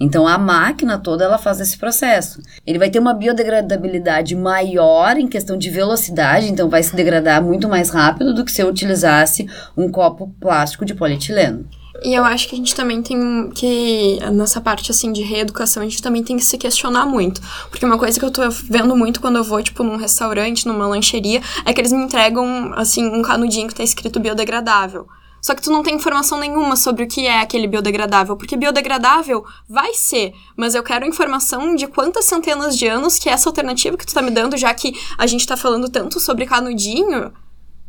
Então 0.00 0.28
a 0.28 0.38
máquina 0.38 0.96
toda 0.98 1.24
ela 1.24 1.38
faz 1.38 1.60
esse 1.60 1.76
processo. 1.76 2.40
Ele 2.64 2.78
vai 2.78 2.88
ter 2.88 3.00
uma 3.00 3.14
biodegradabilidade 3.14 4.36
maior 4.36 5.16
em 5.16 5.26
questão 5.26 5.58
de 5.58 5.70
velocidade, 5.70 6.50
então 6.50 6.68
vai 6.68 6.82
se 6.82 6.94
degradar 6.94 7.42
muito 7.42 7.68
mais 7.68 7.90
rápido 7.90 8.32
do 8.32 8.44
que 8.44 8.52
se 8.52 8.62
eu 8.62 8.68
utilizasse 8.68 9.48
um 9.76 9.90
copo 9.90 10.32
plástico 10.40 10.84
de 10.84 10.94
polietileno. 10.94 11.66
E 12.02 12.14
eu 12.14 12.24
acho 12.24 12.48
que 12.48 12.54
a 12.54 12.58
gente 12.58 12.74
também 12.74 13.02
tem 13.02 13.50
que, 13.50 14.20
nessa 14.32 14.60
parte, 14.60 14.90
assim, 14.90 15.12
de 15.12 15.22
reeducação, 15.22 15.82
a 15.82 15.86
gente 15.86 16.00
também 16.00 16.22
tem 16.22 16.36
que 16.36 16.44
se 16.44 16.56
questionar 16.56 17.06
muito. 17.06 17.40
Porque 17.70 17.84
uma 17.84 17.98
coisa 17.98 18.18
que 18.18 18.24
eu 18.24 18.30
tô 18.30 18.42
vendo 18.50 18.94
muito 18.96 19.20
quando 19.20 19.36
eu 19.36 19.44
vou, 19.44 19.60
tipo, 19.62 19.82
num 19.82 19.96
restaurante, 19.96 20.66
numa 20.66 20.86
lancheria, 20.86 21.42
é 21.64 21.72
que 21.72 21.80
eles 21.80 21.92
me 21.92 22.04
entregam, 22.04 22.72
assim, 22.76 23.04
um 23.04 23.20
canudinho 23.22 23.66
que 23.66 23.74
tá 23.74 23.82
escrito 23.82 24.20
biodegradável. 24.20 25.08
Só 25.40 25.54
que 25.54 25.62
tu 25.62 25.70
não 25.70 25.82
tem 25.82 25.94
informação 25.94 26.38
nenhuma 26.38 26.76
sobre 26.76 27.04
o 27.04 27.08
que 27.08 27.26
é 27.26 27.40
aquele 27.40 27.66
biodegradável, 27.66 28.36
porque 28.36 28.56
biodegradável 28.56 29.44
vai 29.68 29.94
ser, 29.94 30.34
mas 30.56 30.74
eu 30.74 30.82
quero 30.82 31.06
informação 31.06 31.74
de 31.74 31.86
quantas 31.86 32.24
centenas 32.24 32.76
de 32.76 32.86
anos 32.86 33.18
que 33.18 33.28
essa 33.28 33.48
alternativa 33.48 33.96
que 33.96 34.06
tu 34.06 34.14
tá 34.14 34.20
me 34.20 34.30
dando, 34.30 34.56
já 34.56 34.74
que 34.74 34.92
a 35.16 35.26
gente 35.26 35.46
tá 35.46 35.56
falando 35.56 35.88
tanto 35.88 36.18
sobre 36.18 36.44
canudinho, 36.44 37.32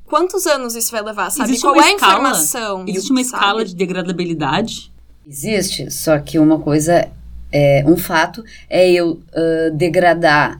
quantos 0.09 0.45
anos 0.45 0.75
isso 0.75 0.91
vai 0.91 1.01
levar, 1.01 1.29
sabe? 1.29 1.49
Existe 1.49 1.61
Qual 1.63 1.73
uma 1.73 1.83
é 1.83 1.91
a 1.91 1.93
escala? 1.93 2.13
informação? 2.13 2.85
Existe 2.87 3.11
uma 3.11 3.23
sabe? 3.23 3.35
escala 3.35 3.65
de 3.65 3.75
degradabilidade? 3.75 4.91
Existe, 5.27 5.91
só 5.91 6.17
que 6.17 6.39
uma 6.39 6.59
coisa, 6.59 7.07
é, 7.51 7.83
um 7.85 7.95
fato 7.95 8.43
é 8.69 8.91
eu 8.91 9.21
ah, 9.33 9.69
degradar 9.73 10.59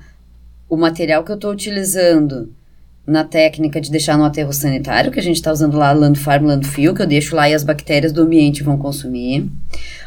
o 0.69 0.77
material 0.77 1.23
que 1.23 1.31
eu 1.31 1.35
estou 1.35 1.51
utilizando 1.51 2.53
na 3.05 3.23
técnica 3.23 3.81
de 3.81 3.89
deixar 3.89 4.15
no 4.15 4.23
aterro 4.23 4.53
sanitário, 4.53 5.11
que 5.11 5.19
a 5.19 5.23
gente 5.23 5.37
está 5.37 5.51
usando 5.51 5.75
lá 5.75 5.91
Land 5.91 6.19
Farm, 6.19 6.45
Landfill, 6.45 6.93
que 6.93 7.01
eu 7.01 7.07
deixo 7.07 7.35
lá 7.35 7.49
e 7.49 7.55
as 7.55 7.63
bactérias 7.63 8.11
do 8.11 8.21
ambiente 8.21 8.61
vão 8.61 8.77
consumir. 8.77 9.49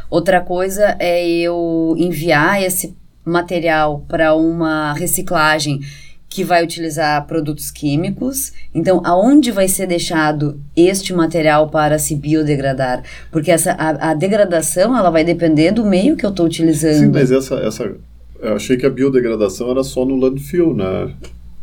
Outra 0.09 0.41
coisa 0.41 0.95
é 1.01 1.27
eu 1.27 1.97
enviar 1.99 2.63
esse 2.63 2.95
material 3.25 4.05
para 4.07 4.35
uma 4.37 4.93
reciclagem 4.93 5.81
que 6.33 6.45
vai 6.45 6.65
utilizar 6.65 7.27
produtos 7.27 7.71
químicos. 7.71 8.53
Então, 8.75 9.01
aonde 9.05 9.51
vai 9.51 9.69
ser 9.69 9.87
deixado 9.87 10.61
este 10.77 11.12
material 11.12 11.69
para 11.69 11.99
se 11.99 12.17
biodegradar? 12.17 13.03
Porque 13.31 13.51
essa, 13.51 13.73
a, 13.73 14.11
a 14.11 14.15
degradação 14.15 14.97
ela 14.97 15.11
vai 15.11 15.25
depender 15.25 15.73
do 15.73 15.85
meio 15.85 16.17
que 16.17 16.25
eu 16.25 16.31
estou 16.31 16.47
utilizando. 16.47 17.01
Sim, 17.01 17.11
mas 17.12 17.31
essa, 17.31 17.57
essa. 17.57 17.93
Eu 18.41 18.57
achei 18.57 18.77
que 18.77 18.87
a 18.87 18.91
biodegradação 18.91 19.71
era 19.71 19.85
só 19.85 20.05
no 20.05 20.17
landfill, 20.17 20.75
né? 20.75 21.12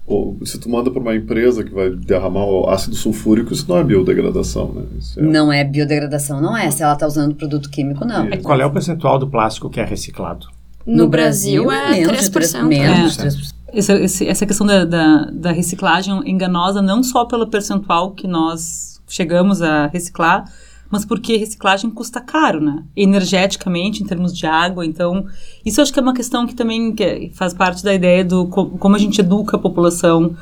Ou, 0.10 0.38
se 0.44 0.58
tu 0.58 0.68
manda 0.70 0.90
para 0.90 1.00
uma 1.00 1.16
empresa 1.16 1.64
que 1.64 1.72
vai 1.72 1.92
derramar 1.92 2.44
o 2.46 2.68
ácido 2.68 2.96
sulfúrico, 2.96 3.54
isso 3.54 3.66
não 3.70 3.78
é 3.78 3.84
biodegradação, 3.84 4.74
né? 4.74 4.82
Isso 4.98 5.20
é... 5.20 5.24
Não 5.24 5.54
é 5.54 5.64
biodegradação, 5.64 6.42
não 6.42 6.58
é. 6.58 6.72
Se 6.72 6.82
ela 6.82 6.94
está 6.94 7.06
usando 7.06 7.36
produto 7.36 7.70
químico, 7.70 8.04
não. 8.06 8.28
E 8.28 8.38
qual 8.38 8.60
é 8.60 8.66
o 8.66 8.72
percentual 8.72 9.20
do 9.20 9.28
plástico 9.28 9.70
que 9.70 9.80
é 9.80 9.86
reciclado? 9.86 10.48
No, 10.84 11.04
no 11.04 11.08
Brasil, 11.10 11.66
Brasil, 11.66 11.94
é 11.94 12.08
menos 12.08 12.30
3%. 12.30 12.64
menos 12.64 13.18
de 13.18 13.24
3%. 13.24 13.59
Essa, 13.74 14.24
essa 14.26 14.46
questão 14.46 14.66
da, 14.66 14.86
da, 14.86 15.26
da 15.32 15.52
reciclagem 15.52 16.22
enganosa, 16.30 16.82
não 16.82 17.04
só 17.04 17.26
pelo 17.26 17.48
percentual 17.48 18.12
que 18.12 18.28
nós 18.28 19.02
chegamos 19.08 19.62
a 19.62 19.88
reciclar, 19.88 20.46
mas 20.90 21.06
porque 21.06 21.38
reciclagem 21.38 21.90
custa 21.90 22.20
caro, 22.20 22.60
né? 22.60 22.84
Energeticamente, 22.96 24.02
em 24.02 24.06
termos 24.06 24.36
de 24.36 24.46
água. 24.46 24.86
Então, 24.86 25.26
isso 25.64 25.82
acho 25.82 25.94
que 25.94 26.00
é 26.00 26.02
uma 26.02 26.14
questão 26.14 26.48
que 26.48 26.56
também 26.56 26.96
faz 27.34 27.54
parte 27.54 27.84
da 27.84 27.94
ideia 27.94 28.26
do 28.26 28.48
como 28.48 28.96
a 28.96 29.00
gente 29.00 29.22
educa 29.22 29.58
a 29.58 29.60
população 29.60 30.36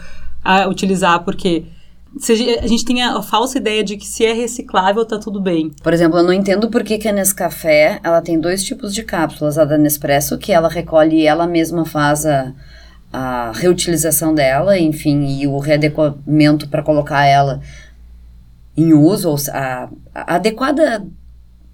a 0.43 0.67
utilizar, 0.67 1.23
porque 1.25 1.65
a 2.63 2.67
gente 2.67 2.85
tem 2.85 3.03
a, 3.03 3.21
falsa 3.21 3.57
ideia 3.57 3.83
de 3.83 3.97
que 3.97 4.07
se 4.07 4.25
é 4.25 4.31
reciclável 4.31 5.05
tá 5.05 5.19
tudo 5.19 5.41
bem. 5.41 5.71
Por 5.83 5.93
exemplo, 5.93 6.17
eu 6.17 6.23
não 6.23 6.33
entendo 6.33 6.69
por 6.69 6.83
que, 6.83 6.97
que 6.97 7.07
a 7.07 7.11
Nescafé 7.11 7.99
ela 8.01 8.21
tem 8.21 8.39
dois 8.39 8.63
tipos 8.63 8.93
de 8.93 9.03
cápsulas. 9.03 9.57
A 9.57 9.65
da 9.65 9.77
Nespresso, 9.77 10.37
que 10.37 10.53
ela 10.53 10.69
recolhe 10.69 11.17
e 11.17 11.27
ela 11.27 11.45
mesma 11.45 11.85
faz 11.85 12.25
a, 12.25 12.53
a 13.11 13.51
reutilização 13.53 14.33
dela, 14.33 14.77
enfim, 14.77 15.25
e 15.39 15.47
o 15.47 15.57
readequamento 15.59 16.67
para 16.67 16.83
colocar 16.83 17.25
ela 17.25 17.61
em 18.75 18.93
uso, 18.93 19.29
ou 19.29 19.37
a, 19.51 19.89
a, 20.13 20.35
adequada 20.35 21.05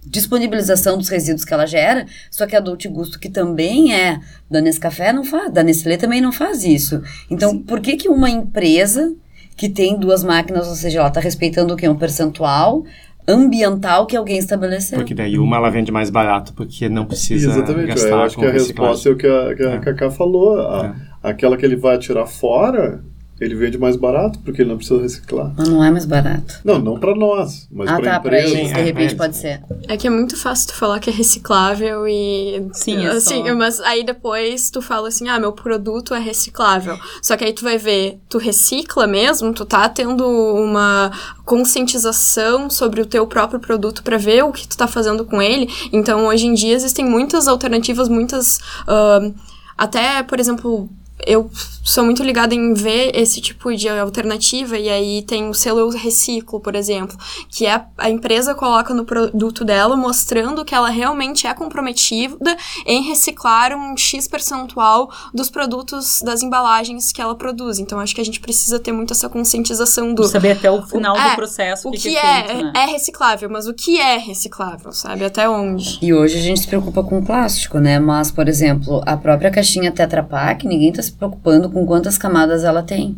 disponibilização 0.05 0.97
dos 0.97 1.09
resíduos 1.09 1.45
que 1.45 1.53
ela 1.53 1.65
gera, 1.65 2.05
só 2.29 2.45
que 2.45 2.55
a 2.55 2.59
Dolce 2.59 2.87
Gusto, 2.87 3.19
que 3.19 3.29
também 3.29 3.93
é 3.93 4.19
da 4.49 4.61
Nescafé, 4.61 5.11
não 5.11 5.23
faz, 5.23 5.51
da 5.51 5.63
Nestlé 5.63 5.97
também 5.97 6.21
não 6.21 6.31
faz 6.31 6.63
isso. 6.63 7.01
Então, 7.29 7.51
Sim. 7.51 7.59
por 7.59 7.79
que 7.79 7.95
que 7.95 8.09
uma 8.09 8.29
empresa 8.29 9.13
que 9.55 9.69
tem 9.69 9.97
duas 9.97 10.23
máquinas, 10.23 10.67
ou 10.67 10.75
seja, 10.75 10.99
ela 10.99 11.07
está 11.07 11.19
respeitando 11.19 11.73
o 11.73 11.77
que? 11.77 11.87
Um 11.87 11.95
percentual 11.95 12.83
ambiental 13.27 14.05
que 14.05 14.17
alguém 14.17 14.37
estabeleceu. 14.37 14.97
Porque 14.97 15.13
daí 15.13 15.37
uma 15.37 15.57
ela 15.57 15.69
vende 15.69 15.91
mais 15.91 16.09
barato 16.09 16.53
porque 16.53 16.89
não 16.89 17.05
precisa 17.05 17.51
Exatamente, 17.51 17.87
gastar 17.87 18.09
eu 18.09 18.21
acho 18.21 18.37
que 18.37 18.45
a 18.45 18.51
resposta 18.51 19.09
é 19.09 19.11
o 19.11 19.15
que 19.15 19.27
a, 19.27 19.55
que 19.55 19.63
a 19.63 19.71
é. 19.71 19.79
Cacá 19.79 20.11
falou. 20.11 20.59
A, 20.59 20.87
é. 20.87 21.12
Aquela 21.23 21.55
que 21.55 21.65
ele 21.65 21.77
vai 21.77 21.97
tirar 21.97 22.27
fora, 22.27 23.01
ele 23.43 23.55
vende 23.55 23.77
mais 23.77 23.95
barato 23.95 24.39
porque 24.39 24.61
ele 24.61 24.69
não 24.69 24.77
precisa 24.77 25.01
reciclar. 25.01 25.51
Mas 25.57 25.67
não 25.67 25.83
é 25.83 25.91
mais 25.91 26.05
barato. 26.05 26.59
Não, 26.63 26.79
não 26.79 26.99
para 26.99 27.15
nós, 27.15 27.67
mas 27.71 27.89
ah, 27.89 27.95
para 27.95 28.11
tá, 28.11 28.17
empresa. 28.17 28.51
Pra 28.51 28.59
eles, 28.59 28.73
de 28.73 28.81
repente 28.81 29.13
é, 29.13 29.17
pode 29.17 29.37
ser. 29.37 29.61
É 29.87 29.97
que 29.97 30.07
é 30.07 30.09
muito 30.09 30.37
fácil 30.37 30.67
tu 30.67 30.75
falar 30.75 30.99
que 30.99 31.09
é 31.09 31.13
reciclável 31.13 32.07
e 32.07 32.67
sim, 32.73 33.05
é 33.05 33.09
assim, 33.09 33.47
só... 33.47 33.55
mas 33.55 33.79
aí 33.81 34.03
depois 34.03 34.69
tu 34.69 34.81
fala 34.81 35.07
assim: 35.07 35.27
"Ah, 35.29 35.39
meu 35.39 35.51
produto 35.51 36.13
é 36.13 36.19
reciclável". 36.19 36.97
Só 37.21 37.35
que 37.35 37.43
aí 37.43 37.53
tu 37.53 37.63
vai 37.63 37.77
ver, 37.77 38.19
tu 38.29 38.37
recicla 38.37 39.07
mesmo, 39.07 39.53
tu 39.53 39.65
tá 39.65 39.89
tendo 39.89 40.25
uma 40.25 41.11
conscientização 41.43 42.69
sobre 42.69 43.01
o 43.01 43.05
teu 43.05 43.25
próprio 43.27 43.59
produto 43.59 44.03
para 44.03 44.17
ver 44.17 44.43
o 44.43 44.51
que 44.51 44.67
tu 44.67 44.77
tá 44.77 44.87
fazendo 44.87 45.25
com 45.25 45.41
ele. 45.41 45.67
Então, 45.91 46.27
hoje 46.27 46.45
em 46.45 46.53
dia 46.53 46.73
existem 46.73 47.03
muitas 47.03 47.47
alternativas, 47.47 48.07
muitas 48.07 48.57
uh, 48.87 49.33
até, 49.77 50.23
por 50.23 50.39
exemplo, 50.39 50.89
eu 51.25 51.49
sou 51.83 52.03
muito 52.03 52.23
ligada 52.23 52.55
em 52.55 52.73
ver 52.73 53.11
esse 53.13 53.41
tipo 53.41 53.75
de 53.75 53.89
alternativa 53.89 54.77
e 54.77 54.89
aí 54.89 55.21
tem 55.21 55.49
o 55.49 55.53
selo 55.53 55.89
reciclo, 55.89 56.59
por 56.59 56.75
exemplo, 56.75 57.17
que 57.49 57.65
é 57.65 57.83
a 57.97 58.09
empresa 58.09 58.55
coloca 58.55 58.93
no 58.93 59.03
produto 59.03 59.65
dela 59.65 59.97
mostrando 59.97 60.63
que 60.63 60.73
ela 60.73 60.89
realmente 60.89 61.45
é 61.45 61.53
comprometida 61.53 62.55
em 62.85 63.03
reciclar 63.03 63.75
um 63.75 63.97
X 63.97 64.27
percentual 64.27 65.11
dos 65.33 65.49
produtos 65.49 66.21
das 66.23 66.41
embalagens 66.41 67.11
que 67.11 67.21
ela 67.21 67.35
produz. 67.35 67.79
Então 67.79 67.99
acho 67.99 68.15
que 68.15 68.21
a 68.21 68.25
gente 68.25 68.39
precisa 68.39 68.79
ter 68.79 68.91
muito 68.91 69.11
essa 69.13 69.27
conscientização 69.27 70.13
do 70.13 70.23
saber 70.23 70.51
até 70.51 70.71
o 70.71 70.81
final 70.83 71.15
o, 71.15 71.19
do 71.19 71.27
é, 71.27 71.35
processo 71.35 71.89
o 71.89 71.91
que, 71.91 71.97
que, 71.97 72.17
é, 72.17 72.43
feito, 72.45 72.63
né? 72.63 72.73
é 72.75 72.85
reciclável, 72.85 73.49
mas 73.49 73.67
o 73.67 73.73
que 73.73 73.99
é 73.99 74.17
reciclável, 74.17 74.91
sabe? 74.91 75.25
Até 75.25 75.49
onde? 75.49 75.99
E 76.01 76.13
hoje 76.13 76.37
a 76.37 76.41
gente 76.41 76.61
se 76.61 76.67
preocupa 76.67 77.03
com 77.03 77.23
plástico, 77.23 77.79
né? 77.79 77.99
Mas, 77.99 78.31
por 78.31 78.47
exemplo, 78.47 79.01
a 79.05 79.17
própria 79.17 79.51
caixinha 79.51 79.91
Tetra 79.91 80.23
Pak, 80.23 80.67
ninguém 80.67 80.89
está 80.89 81.01
se 81.01 81.11
preocupando 81.13 81.69
com 81.69 81.85
quantas 81.85 82.17
camadas 82.17 82.63
ela 82.63 82.83
tem. 82.83 83.17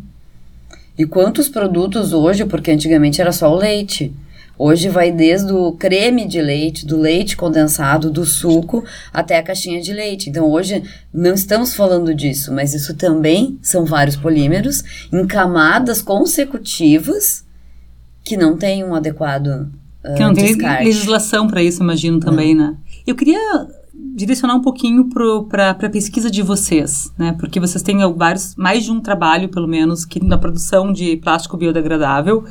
E 0.98 1.04
quantos 1.04 1.48
produtos 1.48 2.12
hoje, 2.12 2.44
porque 2.44 2.70
antigamente 2.70 3.20
era 3.20 3.32
só 3.32 3.52
o 3.52 3.56
leite. 3.56 4.14
Hoje 4.58 4.88
vai 4.88 5.12
desde 5.12 5.52
o 5.52 5.72
creme 5.72 6.26
de 6.26 6.40
leite, 6.40 6.86
do 6.86 6.96
leite 6.98 7.36
condensado, 7.36 8.10
do 8.10 8.24
suco, 8.24 8.82
até 9.12 9.36
a 9.36 9.42
caixinha 9.42 9.82
de 9.82 9.92
leite. 9.92 10.30
Então 10.30 10.50
hoje 10.50 10.82
não 11.12 11.34
estamos 11.34 11.74
falando 11.74 12.14
disso, 12.14 12.52
mas 12.52 12.72
isso 12.72 12.94
também 12.94 13.58
são 13.60 13.84
vários 13.84 14.16
polímeros 14.16 14.82
em 15.12 15.26
camadas 15.26 16.00
consecutivas 16.00 17.44
que 18.24 18.36
não 18.36 18.56
tem 18.56 18.82
um 18.82 18.94
adequado 18.94 19.68
uh, 20.02 20.14
Que 20.16 20.22
não 20.22 20.32
tem 20.32 20.56
legislação 20.56 21.46
para 21.46 21.62
isso, 21.62 21.82
imagino 21.82 22.18
também, 22.18 22.54
não. 22.54 22.70
né? 22.70 22.76
Eu 23.06 23.14
queria 23.14 23.68
direcionar 24.16 24.54
um 24.54 24.62
pouquinho 24.62 25.10
para 25.10 25.70
a 25.70 25.90
pesquisa 25.90 26.30
de 26.30 26.40
vocês, 26.40 27.12
né? 27.18 27.36
Porque 27.38 27.60
vocês 27.60 27.82
têm 27.82 27.98
vários, 28.14 28.56
mais 28.56 28.82
de 28.82 28.90
um 28.90 28.98
trabalho, 28.98 29.50
pelo 29.50 29.68
menos, 29.68 30.06
que 30.06 30.24
na 30.24 30.38
produção 30.38 30.90
de 30.90 31.18
plástico 31.18 31.54
biodegradável. 31.54 32.44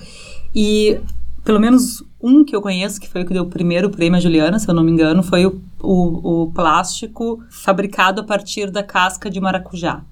E 0.53 0.99
pelo 1.43 1.59
menos 1.59 2.03
um 2.21 2.45
que 2.45 2.55
eu 2.55 2.61
conheço, 2.61 3.01
que 3.01 3.09
foi 3.09 3.23
o 3.23 3.25
que 3.25 3.33
deu 3.33 3.43
o 3.43 3.49
primeiro 3.49 3.89
prêmio 3.89 4.17
a 4.17 4.21
Juliana, 4.21 4.59
se 4.59 4.69
eu 4.69 4.75
não 4.75 4.83
me 4.83 4.91
engano, 4.91 5.23
foi 5.23 5.47
o, 5.47 5.59
o, 5.81 6.43
o 6.43 6.51
plástico 6.51 7.43
fabricado 7.49 8.21
a 8.21 8.23
partir 8.23 8.69
da 8.69 8.83
casca 8.83 9.27
de 9.27 9.41
maracujá. 9.41 10.03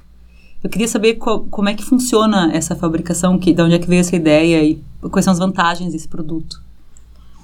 Eu 0.63 0.71
queria 0.71 0.87
saber 0.87 1.15
qual, 1.15 1.41
como 1.41 1.69
é 1.69 1.75
que 1.75 1.83
funciona 1.83 2.49
essa 2.51 2.75
fabricação, 2.75 3.37
que, 3.37 3.53
de 3.53 3.61
onde 3.61 3.75
é 3.75 3.79
que 3.79 3.87
veio 3.87 3.99
essa 3.99 4.15
ideia 4.15 4.63
e 4.63 4.81
quais 5.11 5.23
são 5.23 5.33
as 5.33 5.39
vantagens 5.39 5.93
desse 5.93 6.07
produto. 6.07 6.63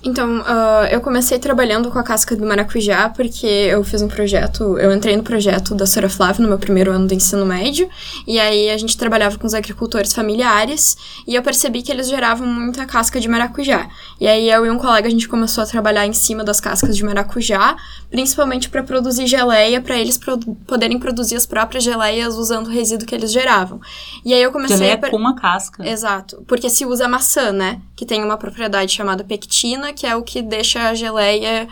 Então, 0.01 0.39
uh, 0.39 0.85
eu 0.89 1.01
comecei 1.01 1.37
trabalhando 1.37 1.91
com 1.91 1.99
a 1.99 2.03
casca 2.03 2.33
do 2.35 2.45
maracujá 2.45 3.09
porque 3.09 3.45
eu 3.45 3.83
fiz 3.83 4.01
um 4.01 4.07
projeto, 4.07 4.77
eu 4.77 4.93
entrei 4.93 5.17
no 5.17 5.23
projeto 5.23 5.75
da 5.75 5.85
Sora 5.85 6.09
Flávia 6.09 6.41
no 6.41 6.47
meu 6.47 6.57
primeiro 6.57 6.91
ano 6.91 7.05
do 7.05 7.13
ensino 7.13 7.45
médio, 7.45 7.89
e 8.25 8.39
aí 8.39 8.69
a 8.69 8.77
gente 8.77 8.97
trabalhava 8.97 9.37
com 9.37 9.45
os 9.45 9.53
agricultores 9.53 10.13
familiares, 10.13 10.95
e 11.27 11.35
eu 11.35 11.43
percebi 11.43 11.81
que 11.81 11.91
eles 11.91 12.07
geravam 12.07 12.47
muita 12.47 12.85
casca 12.85 13.19
de 13.19 13.27
maracujá. 13.27 13.89
E 14.21 14.27
aí 14.27 14.49
eu 14.49 14.65
e 14.65 14.69
um 14.69 14.77
colega 14.77 15.07
a 15.07 15.11
gente 15.11 15.27
começou 15.27 15.63
a 15.63 15.67
trabalhar 15.67 16.07
em 16.07 16.13
cima 16.13 16.45
das 16.45 16.61
cascas 16.61 16.95
de 16.95 17.03
maracujá, 17.03 17.75
principalmente 18.09 18.69
para 18.69 18.83
produzir 18.83 19.27
geleia, 19.27 19.81
para 19.81 19.97
eles 19.97 20.17
produ 20.17 20.55
poderem 20.65 20.97
produzir 20.97 21.35
as 21.35 21.45
próprias 21.45 21.83
geleias 21.83 22.35
usando 22.35 22.67
o 22.67 22.69
resíduo 22.69 23.05
que 23.05 23.13
eles 23.13 23.31
geravam. 23.31 23.81
E 24.23 24.33
aí 24.33 24.41
eu 24.41 24.51
comecei 24.51 24.77
Geleia 24.77 24.95
a 24.95 24.97
per... 24.97 25.11
com 25.11 25.27
a 25.27 25.35
casca. 25.35 25.85
Exato, 25.85 26.43
porque 26.47 26.69
se 26.69 26.85
usa 26.85 27.07
maçã, 27.07 27.51
né, 27.51 27.81
que 27.95 28.05
tem 28.05 28.23
uma 28.23 28.37
propriedade 28.37 28.93
chamada 28.93 29.23
pectina, 29.23 29.88
que 29.93 30.05
é 30.05 30.15
o 30.15 30.23
que 30.23 30.41
deixa 30.41 30.89
a 30.89 30.93
geleia 30.93 31.67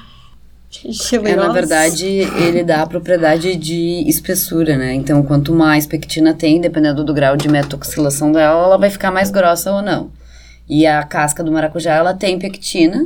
é, 1.24 1.36
na 1.36 1.52
verdade, 1.54 2.06
ele 2.06 2.62
dá 2.62 2.82
a 2.82 2.88
propriedade 2.88 3.56
de 3.56 4.04
espessura, 4.06 4.78
né? 4.78 4.94
Então, 4.94 5.24
quanto 5.24 5.54
mais 5.54 5.88
pectina 5.88 6.34
tem, 6.34 6.60
dependendo 6.60 7.06
do 7.06 7.14
grau 7.14 7.38
de 7.38 7.48
metoxilação 7.48 8.32
dela, 8.32 8.66
ela 8.66 8.78
vai 8.78 8.90
ficar 8.90 9.10
mais 9.10 9.32
grossa 9.32 9.72
ou 9.72 9.82
não. 9.82 10.12
E 10.68 10.86
a 10.86 11.02
casca 11.04 11.42
do 11.42 11.52
maracujá, 11.52 11.96
ela 11.96 12.14
tem 12.14 12.38
pectina. 12.38 13.06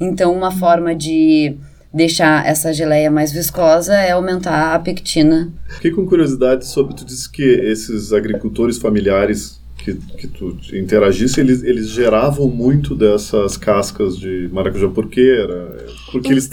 Então, 0.00 0.34
uma 0.34 0.50
forma 0.50 0.94
de 0.94 1.54
deixar 1.92 2.46
essa 2.46 2.72
geleia 2.72 3.10
mais 3.10 3.30
viscosa 3.30 3.94
é 3.94 4.12
aumentar 4.12 4.74
a 4.74 4.78
pectina. 4.78 5.52
Fiquei 5.68 5.90
com 5.90 6.06
curiosidade 6.06 6.66
sobre, 6.66 6.94
tu 6.94 7.04
disse 7.04 7.30
que 7.30 7.42
esses 7.42 8.14
agricultores 8.14 8.78
familiares 8.78 9.61
que, 9.82 9.94
que 9.94 10.28
tu 10.28 10.56
interagisse, 10.72 11.40
eles, 11.40 11.62
eles 11.64 11.88
geravam 11.88 12.46
muito 12.48 12.94
dessas 12.94 13.56
cascas 13.56 14.16
de 14.16 14.48
maracujá. 14.52 14.88
Por 14.88 15.08
quê? 15.08 15.38
Era, 15.42 15.86
porque 16.10 16.28
eles 16.30 16.48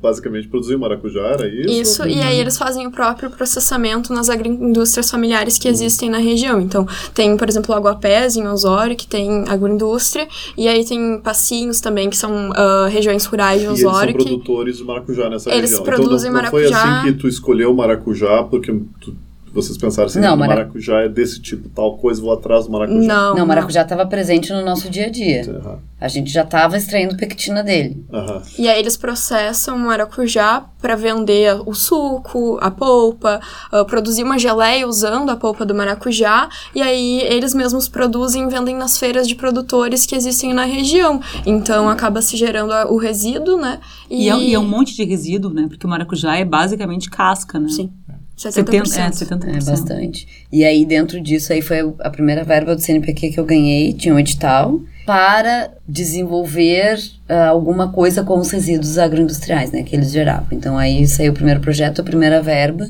basicamente 0.00 0.48
produziam 0.48 0.78
maracujá, 0.78 1.22
era 1.28 1.48
isso? 1.48 1.68
Isso, 1.68 2.06
e 2.06 2.20
aí 2.20 2.38
eles 2.38 2.58
fazem 2.58 2.86
o 2.86 2.90
próprio 2.90 3.30
processamento 3.30 4.12
nas 4.12 4.28
agroindústrias 4.28 5.10
familiares 5.10 5.58
que 5.58 5.66
existem 5.66 6.10
na 6.10 6.18
região. 6.18 6.60
Então, 6.60 6.86
tem, 7.14 7.36
por 7.36 7.48
exemplo, 7.48 7.74
o 7.74 7.78
Aguapés, 7.78 8.36
em 8.36 8.46
Osório, 8.46 8.94
que 8.94 9.06
tem 9.06 9.44
agroindústria, 9.48 10.28
e 10.56 10.68
aí 10.68 10.84
tem 10.84 11.20
Passinhos 11.20 11.80
também, 11.80 12.10
que 12.10 12.16
são 12.16 12.50
uh, 12.50 12.88
regiões 12.90 13.24
rurais 13.24 13.62
de 13.62 13.66
Osório. 13.66 14.10
E 14.10 14.14
eles 14.14 14.22
são 14.22 14.32
produtores 14.32 14.76
de 14.76 14.84
maracujá 14.84 15.30
nessa 15.30 15.50
eles 15.50 15.70
região. 15.70 15.84
Produzem 15.84 16.30
então, 16.30 16.42
não, 16.42 16.50
não 16.50 16.52
maracujá. 16.52 16.80
foi 16.80 16.90
assim 16.90 17.06
que 17.06 17.18
tu 17.18 17.28
escolheu 17.28 17.74
maracujá 17.74 18.42
porque 18.44 18.72
tu 19.00 19.16
vocês 19.62 19.76
pensaram 19.78 20.06
assim, 20.06 20.20
Não, 20.20 20.36
mara- 20.36 20.54
maracujá 20.56 21.00
é 21.02 21.08
desse 21.08 21.40
tipo, 21.40 21.68
tal 21.68 21.96
coisa, 21.98 22.20
vou 22.20 22.32
atrás 22.32 22.66
do 22.66 22.72
maracujá. 22.72 22.98
Não, 23.00 23.34
Não, 23.36 23.44
o 23.44 23.46
maracujá 23.46 23.82
estava 23.82 24.06
presente 24.06 24.52
no 24.52 24.64
nosso 24.64 24.88
dia 24.90 25.06
a 25.06 25.10
dia. 25.10 25.42
Aham, 25.50 25.78
A 26.00 26.08
gente 26.08 26.30
já 26.30 26.42
estava 26.42 26.76
extraindo 26.76 27.16
pectina 27.16 27.62
dele. 27.62 28.04
aham. 28.12 28.42
E 28.58 28.68
aí 28.68 28.78
eles 28.78 28.96
processam 28.96 29.76
o 29.76 29.78
maracujá 29.80 30.64
para 30.80 30.94
vender 30.94 31.60
o 31.66 31.74
suco, 31.74 32.56
a 32.60 32.70
polpa, 32.70 33.40
ah, 33.72 33.84
produzir 33.84 34.22
uma 34.22 34.38
geleia 34.38 34.86
usando 34.86 35.28
a 35.30 35.36
polpa 35.36 35.66
do 35.66 35.74
maracujá, 35.74 36.48
e 36.74 36.80
aí 36.80 37.20
eles 37.22 37.52
mesmos 37.52 37.88
produzem 37.88 38.44
e 38.44 38.48
vendem 38.48 38.76
nas 38.76 38.96
feiras 38.98 39.26
de 39.26 39.34
produtores 39.34 40.06
que 40.06 40.14
existem 40.14 40.54
na 40.54 40.64
região. 40.64 41.20
Então 41.44 41.88
acaba 41.88 42.22
se 42.22 42.36
gerando 42.36 42.72
o 42.92 42.96
resíduo, 42.96 43.56
né? 43.60 43.80
E, 44.08 44.28
é, 44.30 44.36
e 44.38 44.54
é 44.54 44.58
um 44.58 44.68
monte 44.68 44.94
de 44.94 45.04
resíduo, 45.04 45.52
né? 45.52 45.66
Porque 45.68 45.84
o 45.86 45.90
maracujá 45.90 46.36
é 46.36 46.44
basicamente 46.44 47.10
casca, 47.10 47.58
né? 47.58 47.68
Sim. 47.68 47.90
70%. 48.38 48.84
70%. 48.84 48.98
É, 48.98 49.10
70%. 49.10 49.48
É 49.48 49.64
bastante. 49.64 50.28
E 50.50 50.64
aí, 50.64 50.86
dentro 50.86 51.20
disso, 51.20 51.52
aí 51.52 51.60
foi 51.60 51.78
a 51.98 52.10
primeira 52.10 52.44
verba 52.44 52.74
do 52.74 52.80
CNPq 52.80 53.30
que 53.30 53.40
eu 53.40 53.44
ganhei, 53.44 53.92
tinha 53.92 54.14
um 54.14 54.18
edital, 54.18 54.80
para 55.04 55.70
desenvolver 55.88 56.98
ah, 57.28 57.48
alguma 57.48 57.90
coisa 57.90 58.22
com 58.22 58.38
os 58.38 58.50
resíduos 58.50 58.98
agroindustriais, 58.98 59.72
né, 59.72 59.82
que 59.82 59.96
eles 59.96 60.12
geravam. 60.12 60.48
Então, 60.52 60.78
aí 60.78 61.06
saiu 61.06 61.32
o 61.32 61.34
primeiro 61.34 61.60
projeto, 61.60 62.00
a 62.00 62.04
primeira 62.04 62.40
verba, 62.40 62.88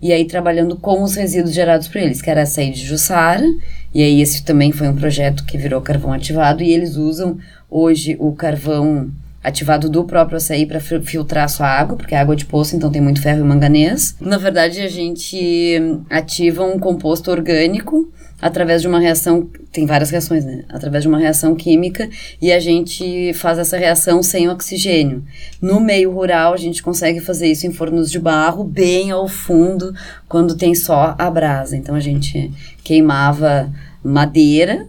e 0.00 0.12
aí 0.12 0.24
trabalhando 0.24 0.76
com 0.76 1.02
os 1.02 1.14
resíduos 1.14 1.52
gerados 1.52 1.86
por 1.86 1.98
eles, 1.98 2.22
que 2.22 2.30
era 2.30 2.42
açaí 2.42 2.70
de 2.70 2.86
Jussara, 2.86 3.44
e 3.92 4.02
aí 4.02 4.22
esse 4.22 4.44
também 4.44 4.72
foi 4.72 4.88
um 4.88 4.96
projeto 4.96 5.44
que 5.44 5.58
virou 5.58 5.82
carvão 5.82 6.12
ativado, 6.12 6.62
e 6.62 6.72
eles 6.72 6.96
usam 6.96 7.36
hoje 7.68 8.16
o 8.18 8.32
carvão 8.32 9.10
ativado 9.42 9.88
do 9.88 10.04
próprio 10.04 10.36
açaí 10.36 10.66
para 10.66 10.80
filtrar 10.80 11.44
a 11.44 11.48
sua 11.48 11.66
água, 11.66 11.96
porque 11.96 12.14
é 12.14 12.18
água 12.18 12.36
de 12.36 12.44
poço, 12.44 12.76
então 12.76 12.90
tem 12.90 13.00
muito 13.00 13.22
ferro 13.22 13.40
e 13.40 13.44
manganês. 13.44 14.14
Na 14.20 14.36
verdade, 14.36 14.80
a 14.80 14.88
gente 14.88 15.80
ativa 16.10 16.64
um 16.64 16.78
composto 16.78 17.30
orgânico 17.30 18.12
através 18.40 18.80
de 18.82 18.88
uma 18.88 18.98
reação, 18.98 19.48
tem 19.70 19.84
várias 19.86 20.10
reações, 20.10 20.44
né? 20.44 20.64
Através 20.68 21.02
de 21.02 21.08
uma 21.08 21.18
reação 21.18 21.54
química 21.54 22.08
e 22.40 22.50
a 22.52 22.58
gente 22.58 23.32
faz 23.34 23.58
essa 23.58 23.76
reação 23.76 24.22
sem 24.22 24.48
oxigênio. 24.48 25.22
No 25.60 25.78
meio 25.80 26.10
rural, 26.10 26.54
a 26.54 26.56
gente 26.56 26.82
consegue 26.82 27.20
fazer 27.20 27.48
isso 27.48 27.66
em 27.66 27.72
fornos 27.72 28.10
de 28.10 28.18
barro, 28.18 28.64
bem 28.64 29.10
ao 29.10 29.28
fundo, 29.28 29.94
quando 30.28 30.56
tem 30.56 30.74
só 30.74 31.14
a 31.18 31.30
brasa. 31.30 31.76
Então 31.76 31.94
a 31.94 32.00
gente 32.00 32.50
queimava 32.82 33.70
madeira, 34.02 34.86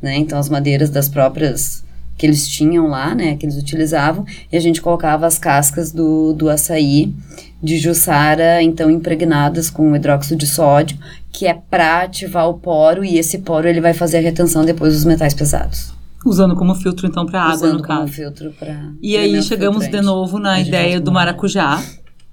né? 0.00 0.16
Então 0.16 0.38
as 0.38 0.48
madeiras 0.48 0.88
das 0.88 1.08
próprias 1.08 1.84
que 2.16 2.24
eles 2.24 2.48
tinham 2.48 2.86
lá, 2.86 3.14
né, 3.14 3.36
que 3.36 3.44
eles 3.44 3.56
utilizavam, 3.56 4.24
e 4.50 4.56
a 4.56 4.60
gente 4.60 4.80
colocava 4.80 5.26
as 5.26 5.38
cascas 5.38 5.92
do, 5.92 6.32
do 6.32 6.48
açaí 6.48 7.14
de 7.62 7.78
Jussara, 7.78 8.62
então 8.62 8.90
impregnadas 8.90 9.70
com 9.70 9.94
hidróxido 9.94 10.36
de 10.36 10.46
sódio, 10.46 10.98
que 11.32 11.46
é 11.46 11.54
para 11.54 12.02
ativar 12.02 12.48
o 12.48 12.54
poro, 12.54 13.04
e 13.04 13.18
esse 13.18 13.38
poro 13.38 13.68
ele 13.68 13.80
vai 13.80 13.92
fazer 13.92 14.18
a 14.18 14.20
retenção 14.20 14.64
depois 14.64 14.94
dos 14.94 15.04
metais 15.04 15.34
pesados. 15.34 15.94
Usando 16.24 16.56
como 16.56 16.74
filtro, 16.74 17.06
então, 17.06 17.24
para 17.24 17.40
água, 17.40 17.54
usando 17.54 17.78
no 17.78 17.84
como 17.84 18.00
caso. 18.00 18.12
filtro 18.12 18.52
para 18.58 18.90
E 19.00 19.16
aí 19.16 19.40
chegamos 19.42 19.86
de 19.86 20.00
novo 20.00 20.38
na 20.38 20.60
ideia 20.60 21.00
do 21.00 21.12
maracujá, 21.12 21.82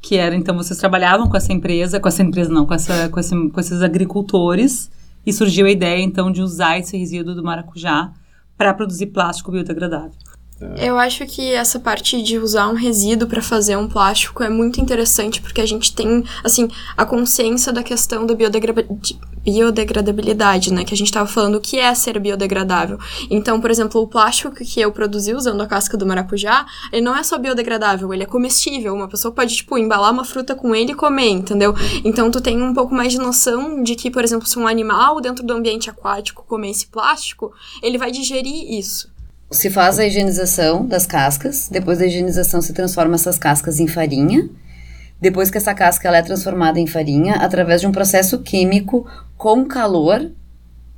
que 0.01 0.17
era 0.17 0.35
então 0.35 0.55
vocês 0.55 0.79
trabalhavam 0.79 1.27
com 1.27 1.37
essa 1.37 1.53
empresa, 1.53 1.99
com 1.99 2.07
essa 2.07 2.23
empresa 2.23 2.49
não, 2.51 2.65
com, 2.65 2.73
essa, 2.73 3.07
com, 3.09 3.19
esse, 3.19 3.49
com 3.49 3.59
esses 3.59 3.81
agricultores, 3.81 4.89
e 5.25 5.31
surgiu 5.31 5.65
a 5.65 5.69
ideia 5.69 6.01
então 6.01 6.31
de 6.31 6.41
usar 6.41 6.79
esse 6.79 6.97
resíduo 6.97 7.35
do 7.35 7.43
maracujá 7.43 8.11
para 8.63 8.73
produzir 8.73 9.07
plástico 9.07 9.51
biodegradável. 9.51 10.13
Eu 10.77 10.97
acho 10.97 11.25
que 11.25 11.51
essa 11.53 11.79
parte 11.79 12.21
de 12.21 12.37
usar 12.37 12.67
um 12.67 12.73
resíduo 12.73 13.27
para 13.27 13.41
fazer 13.41 13.75
um 13.77 13.87
plástico 13.87 14.43
é 14.43 14.49
muito 14.49 14.81
interessante 14.81 15.41
porque 15.41 15.61
a 15.61 15.65
gente 15.65 15.93
tem, 15.93 16.23
assim, 16.43 16.67
a 16.97 17.05
consciência 17.05 17.71
da 17.71 17.83
questão 17.83 18.25
da 18.25 18.33
biodegra- 18.33 18.85
de- 18.89 19.19
biodegradabilidade, 19.43 20.73
né? 20.73 20.83
Que 20.83 20.93
a 20.93 20.97
gente 20.97 21.11
tava 21.11 21.27
falando 21.27 21.55
o 21.55 21.61
que 21.61 21.77
é 21.77 21.93
ser 21.93 22.17
biodegradável. 22.19 22.97
Então, 23.29 23.59
por 23.59 23.69
exemplo, 23.69 24.01
o 24.01 24.07
plástico 24.07 24.53
que 24.55 24.79
eu 24.79 24.91
produzi 24.91 25.33
usando 25.33 25.61
a 25.61 25.67
casca 25.67 25.97
do 25.97 26.05
maracujá, 26.05 26.65
ele 26.91 27.01
não 27.01 27.15
é 27.15 27.23
só 27.23 27.37
biodegradável, 27.37 28.13
ele 28.13 28.23
é 28.23 28.27
comestível. 28.27 28.93
Uma 28.93 29.07
pessoa 29.07 29.33
pode, 29.33 29.55
tipo, 29.55 29.77
embalar 29.77 30.11
uma 30.11 30.23
fruta 30.25 30.55
com 30.55 30.73
ele 30.73 30.93
e 30.93 30.95
comer, 30.95 31.29
entendeu? 31.29 31.73
Então, 32.03 32.31
tu 32.31 32.41
tem 32.41 32.61
um 32.61 32.73
pouco 32.73 32.95
mais 32.95 33.11
de 33.11 33.19
noção 33.19 33.83
de 33.83 33.95
que, 33.95 34.09
por 34.09 34.23
exemplo, 34.23 34.47
se 34.47 34.57
um 34.57 34.67
animal 34.67 35.19
dentro 35.21 35.45
do 35.45 35.53
ambiente 35.53 35.89
aquático 35.89 36.45
comer 36.47 36.71
esse 36.71 36.87
plástico, 36.87 37.51
ele 37.81 37.97
vai 37.97 38.11
digerir 38.11 38.71
isso. 38.79 39.12
Se 39.53 39.69
faz 39.69 39.99
a 39.99 40.05
higienização 40.05 40.83
das 40.83 41.05
cascas, 41.05 41.69
depois 41.69 41.99
da 41.99 42.07
higienização 42.07 42.59
se 42.59 42.73
transforma 42.73 43.13
essas 43.13 43.37
cascas 43.37 43.79
em 43.79 43.87
farinha. 43.87 44.49
Depois 45.21 45.51
que 45.51 45.57
essa 45.57 45.75
casca 45.75 46.07
ela 46.07 46.17
é 46.17 46.23
transformada 46.23 46.79
em 46.79 46.87
farinha, 46.87 47.35
através 47.35 47.79
de 47.79 47.85
um 47.85 47.91
processo 47.91 48.39
químico 48.39 49.05
com 49.37 49.63
calor, 49.63 50.31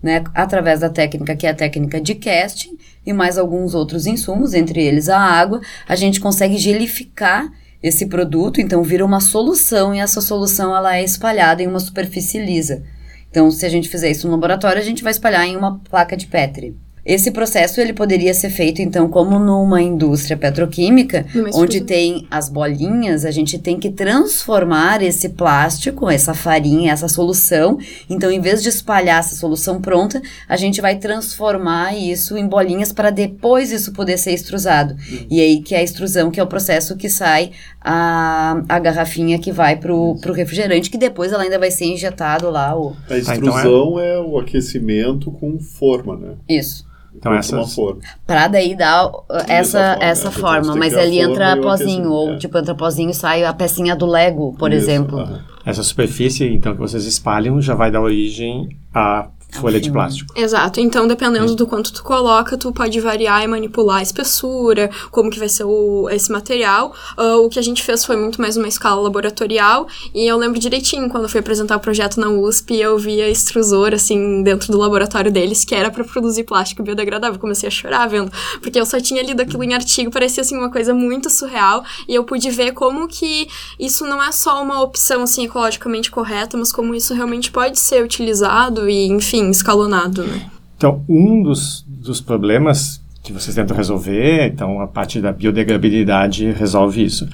né, 0.01 0.23
através 0.33 0.79
da 0.79 0.89
técnica 0.89 1.35
que 1.35 1.45
é 1.45 1.49
a 1.49 1.53
técnica 1.53 1.99
de 1.99 2.15
casting 2.15 2.77
e 3.05 3.11
mais 3.11 3.37
alguns 3.37 3.75
outros 3.75 4.07
insumos, 4.07 4.53
entre 4.53 4.81
eles 4.81 5.09
a 5.09 5.19
água, 5.19 5.59
a 5.85 5.95
gente 5.95 6.21
consegue 6.21 6.57
gelificar 6.57 7.51
esse 7.83 8.05
produto, 8.05 8.61
então 8.61 8.81
vira 8.83 9.05
uma 9.05 9.19
solução 9.19 9.93
e 9.93 9.99
essa 9.99 10.21
solução 10.21 10.73
ela 10.73 10.95
é 10.95 11.03
espalhada 11.03 11.61
em 11.61 11.67
uma 11.67 11.79
superfície 11.79 12.39
lisa. 12.39 12.83
Então, 13.29 13.51
se 13.51 13.65
a 13.65 13.69
gente 13.69 13.89
fizer 13.89 14.09
isso 14.09 14.27
no 14.27 14.33
laboratório, 14.33 14.81
a 14.81 14.85
gente 14.85 15.03
vai 15.03 15.11
espalhar 15.11 15.45
em 15.45 15.57
uma 15.57 15.77
placa 15.79 16.15
de 16.15 16.25
Petri. 16.25 16.84
Esse 17.05 17.29
processo 17.29 17.79
ele 17.79 17.93
poderia 17.93 18.33
ser 18.33 18.49
feito 18.49 18.81
então 18.81 19.07
como 19.07 19.37
numa 19.37 19.79
indústria 19.79 20.35
petroquímica, 20.35 21.23
onde 21.53 21.81
tem 21.81 22.25
as 22.31 22.49
bolinhas, 22.49 23.25
a 23.25 23.31
gente 23.31 23.59
tem 23.59 23.77
que 23.77 23.91
transformar 23.91 25.03
esse 25.03 25.29
plástico, 25.29 26.09
essa 26.09 26.33
farinha, 26.33 26.91
essa 26.91 27.07
solução. 27.07 27.77
Então, 28.09 28.31
em 28.31 28.39
vez 28.39 28.63
de 28.63 28.69
espalhar 28.69 29.19
essa 29.19 29.35
solução 29.35 29.79
pronta, 29.79 30.19
a 30.49 30.57
gente 30.57 30.81
vai 30.81 30.95
transformar 30.97 31.95
isso 31.95 32.35
em 32.37 32.47
bolinhas 32.47 32.91
para 32.91 33.11
depois 33.11 33.71
isso 33.71 33.93
poder 33.93 34.17
ser 34.17 34.31
extrusado. 34.31 34.95
E 35.29 35.39
aí 35.39 35.61
que 35.61 35.75
é 35.75 35.79
a 35.79 35.83
extrusão, 35.83 36.31
que 36.31 36.39
é 36.39 36.43
o 36.43 36.47
processo 36.47 36.97
que 36.97 37.07
sai 37.07 37.51
a, 37.79 38.63
a 38.67 38.79
garrafinha 38.79 39.37
que 39.37 39.51
vai 39.51 39.75
pro, 39.75 40.15
pro 40.19 40.33
refrigerante, 40.33 40.89
que 40.89 40.97
depois 40.97 41.31
ela 41.31 41.43
ainda 41.43 41.59
vai 41.59 41.69
ser 41.69 41.85
injetado 41.85 42.49
lá 42.49 42.75
o 42.75 42.95
A 43.09 43.17
então 43.17 43.33
extrusão 43.33 43.99
é... 43.99 44.19
o 44.19 44.39
aquecimento 44.39 45.31
com 45.31 45.59
forma, 45.59 46.17
né? 46.17 46.35
isso. 46.49 46.94
Então 47.17 47.33
essas- 47.33 47.73
forma. 47.73 48.01
Pra 48.25 48.47
daí 48.47 48.75
dar 48.75 49.09
essa, 49.47 49.79
forma, 49.91 50.03
essa 50.03 50.27
é, 50.27 50.31
forma, 50.31 50.63
você 50.63 50.71
tem 50.71 50.79
mas 50.79 50.97
ali 50.97 51.19
a 51.19 51.23
entra 51.23 51.47
forma 51.49 51.61
pozinho, 51.63 52.11
ou 52.11 52.33
é. 52.33 52.37
tipo, 52.37 52.57
entra 52.57 52.75
pozinho 52.75 53.09
e 53.09 53.13
sai 53.13 53.43
a 53.43 53.53
pecinha 53.53 53.95
do 53.95 54.05
Lego, 54.05 54.53
por 54.57 54.71
Isso, 54.71 54.83
exemplo. 54.83 55.27
Essa 55.65 55.81
superfície, 55.83 56.47
então, 56.47 56.73
que 56.73 56.79
vocês 56.79 57.05
espalham, 57.05 57.59
já 57.61 57.73
vai 57.73 57.89
dar 57.89 58.01
origem 58.01 58.69
à 58.93 59.27
folha 59.51 59.79
de 59.79 59.91
plástico. 59.91 60.33
Exato. 60.35 60.79
Então, 60.79 61.07
dependendo 61.07 61.55
do 61.55 61.65
quanto 61.65 61.93
tu 61.93 62.03
coloca, 62.03 62.57
tu 62.57 62.71
pode 62.71 62.99
variar 62.99 63.43
e 63.43 63.47
manipular 63.47 63.97
a 63.97 64.01
espessura, 64.01 64.89
como 65.11 65.29
que 65.29 65.39
vai 65.39 65.49
ser 65.49 65.63
o, 65.63 66.09
esse 66.09 66.31
material. 66.31 66.93
Ah, 67.17 67.37
o 67.37 67.49
que 67.49 67.59
a 67.59 67.61
gente 67.61 67.83
fez 67.83 68.05
foi 68.05 68.15
muito 68.15 68.41
mais 68.41 68.57
uma 68.57 68.67
escala 68.67 69.01
laboratorial. 69.01 69.87
E 70.13 70.25
eu 70.25 70.37
lembro 70.37 70.59
direitinho, 70.59 71.09
quando 71.09 71.23
eu 71.23 71.29
fui 71.29 71.39
apresentar 71.39 71.77
o 71.77 71.79
projeto 71.79 72.19
na 72.19 72.29
USP, 72.29 72.75
eu 72.75 72.97
vi 72.97 73.21
a 73.21 73.29
extrusora, 73.29 73.95
assim, 73.95 74.43
dentro 74.43 74.71
do 74.71 74.77
laboratório 74.77 75.31
deles, 75.31 75.63
que 75.63 75.73
era 75.73 75.89
para 75.89 76.03
produzir 76.03 76.43
plástico 76.43 76.83
biodegradável. 76.83 77.39
Comecei 77.39 77.67
a 77.67 77.71
chorar 77.71 78.07
vendo, 78.07 78.31
porque 78.61 78.79
eu 78.79 78.85
só 78.85 78.99
tinha 78.99 79.23
lido 79.23 79.41
aquilo 79.41 79.63
em 79.63 79.73
artigo, 79.73 80.11
parecia, 80.11 80.41
assim, 80.41 80.57
uma 80.57 80.71
coisa 80.71 80.93
muito 80.93 81.29
surreal. 81.29 81.83
E 82.07 82.15
eu 82.15 82.23
pude 82.23 82.49
ver 82.49 82.73
como 82.73 83.07
que 83.07 83.47
isso 83.79 84.05
não 84.05 84.21
é 84.21 84.31
só 84.31 84.61
uma 84.61 84.81
opção, 84.81 85.23
assim, 85.23 85.45
ecologicamente 85.45 86.11
correta, 86.11 86.57
mas 86.57 86.71
como 86.71 86.93
isso 86.93 87.13
realmente 87.13 87.51
pode 87.51 87.79
ser 87.79 88.03
utilizado 88.03 88.89
e, 88.89 89.07
enfim, 89.07 89.34
escalonado, 89.49 90.23
né? 90.23 90.49
Então, 90.77 91.03
um 91.07 91.41
dos, 91.41 91.85
dos 91.87 92.19
problemas 92.19 93.01
que 93.23 93.33
vocês 93.33 93.55
tentam 93.55 93.75
resolver, 93.75 94.47
então 94.47 94.79
a 94.79 94.87
parte 94.87 95.19
da 95.19 95.31
biodegradabilidade 95.31 96.51
resolve 96.51 97.03
isso. 97.03 97.27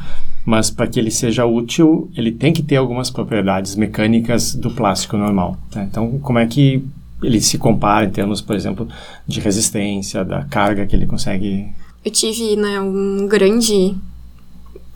Mas 0.45 0.71
para 0.71 0.87
que 0.87 0.99
ele 0.99 1.11
seja 1.11 1.45
útil, 1.45 2.09
ele 2.15 2.31
tem 2.31 2.53
que 2.53 2.63
ter 2.63 2.77
algumas 2.77 3.09
propriedades 3.09 3.75
mecânicas 3.75 4.55
do 4.55 4.71
plástico 4.71 5.17
normal. 5.17 5.57
né? 5.75 5.87
Então, 5.89 6.17
como 6.19 6.39
é 6.39 6.47
que 6.47 6.83
ele 7.21 7.39
se 7.39 7.57
compara 7.57 8.05
em 8.05 8.09
termos, 8.09 8.41
por 8.41 8.55
exemplo, 8.55 8.87
de 9.27 9.39
resistência, 9.39 10.23
da 10.23 10.43
carga 10.43 10.85
que 10.87 10.95
ele 10.95 11.05
consegue 11.05 11.67
Eu 12.03 12.11
tive, 12.11 12.55
né, 12.55 12.79
um 12.79 13.27
grande. 13.27 13.95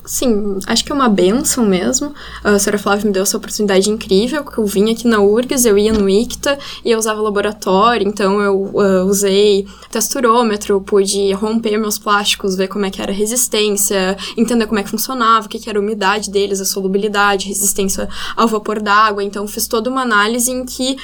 Sim, 0.06 0.60
acho 0.68 0.86
que 0.86 0.92
é 0.92 0.96
uma 0.96 1.10
benção 1.10 1.66
mesmo. 1.66 2.14
A 2.44 2.60
senhora 2.60 2.78
Flávia 2.78 3.06
me 3.06 3.12
deu 3.12 3.24
essa 3.24 3.38
oportunidade 3.38 3.90
incrível, 3.90 4.46
que 4.46 4.60
eu 4.60 4.66
vim 4.66 4.92
aqui 4.92 5.08
na 5.08 5.20
URGS, 5.20 5.66
eu 5.66 5.78
ia 5.78 5.92
no 5.92 6.08
ICTA 6.08 6.60
e 6.84 6.92
eu 6.92 7.00
usava 7.00 7.22
laboratório, 7.22 8.08
então 8.08 8.40
eu 8.40 8.72
ah, 8.80 9.04
usei 9.04 9.68
texturômetro, 9.90 10.80
pude 10.82 11.34
romper 11.34 11.78
meus 11.78 11.98
plásticos, 11.98 12.56
ver 12.56 12.68
como 12.68 12.86
é 12.86 12.92
que 12.92 13.02
era 13.02 13.12
a 13.12 13.16
resistência, 13.16 14.16
entender 14.38 14.68
como 14.68 14.80
é 14.80 14.84
que 14.84 14.92
funcionava, 14.92 15.48
o 15.48 15.50
que, 15.50 15.58
que 15.58 15.70
era 15.70 15.80
a 15.80 15.82
umidade 15.82 16.30
deles, 16.30 16.62
a 16.62 16.66
solubilidade, 16.66 17.48
resistência 17.48 18.08
ao 18.36 18.48
vapor 18.48 18.80
d'água. 18.80 19.24
Então 19.24 19.48
fiz 19.48 19.68
toda 19.68 19.90
uma 19.90 20.04
análise 20.04 20.52
em 20.52 20.66
que 20.66 20.98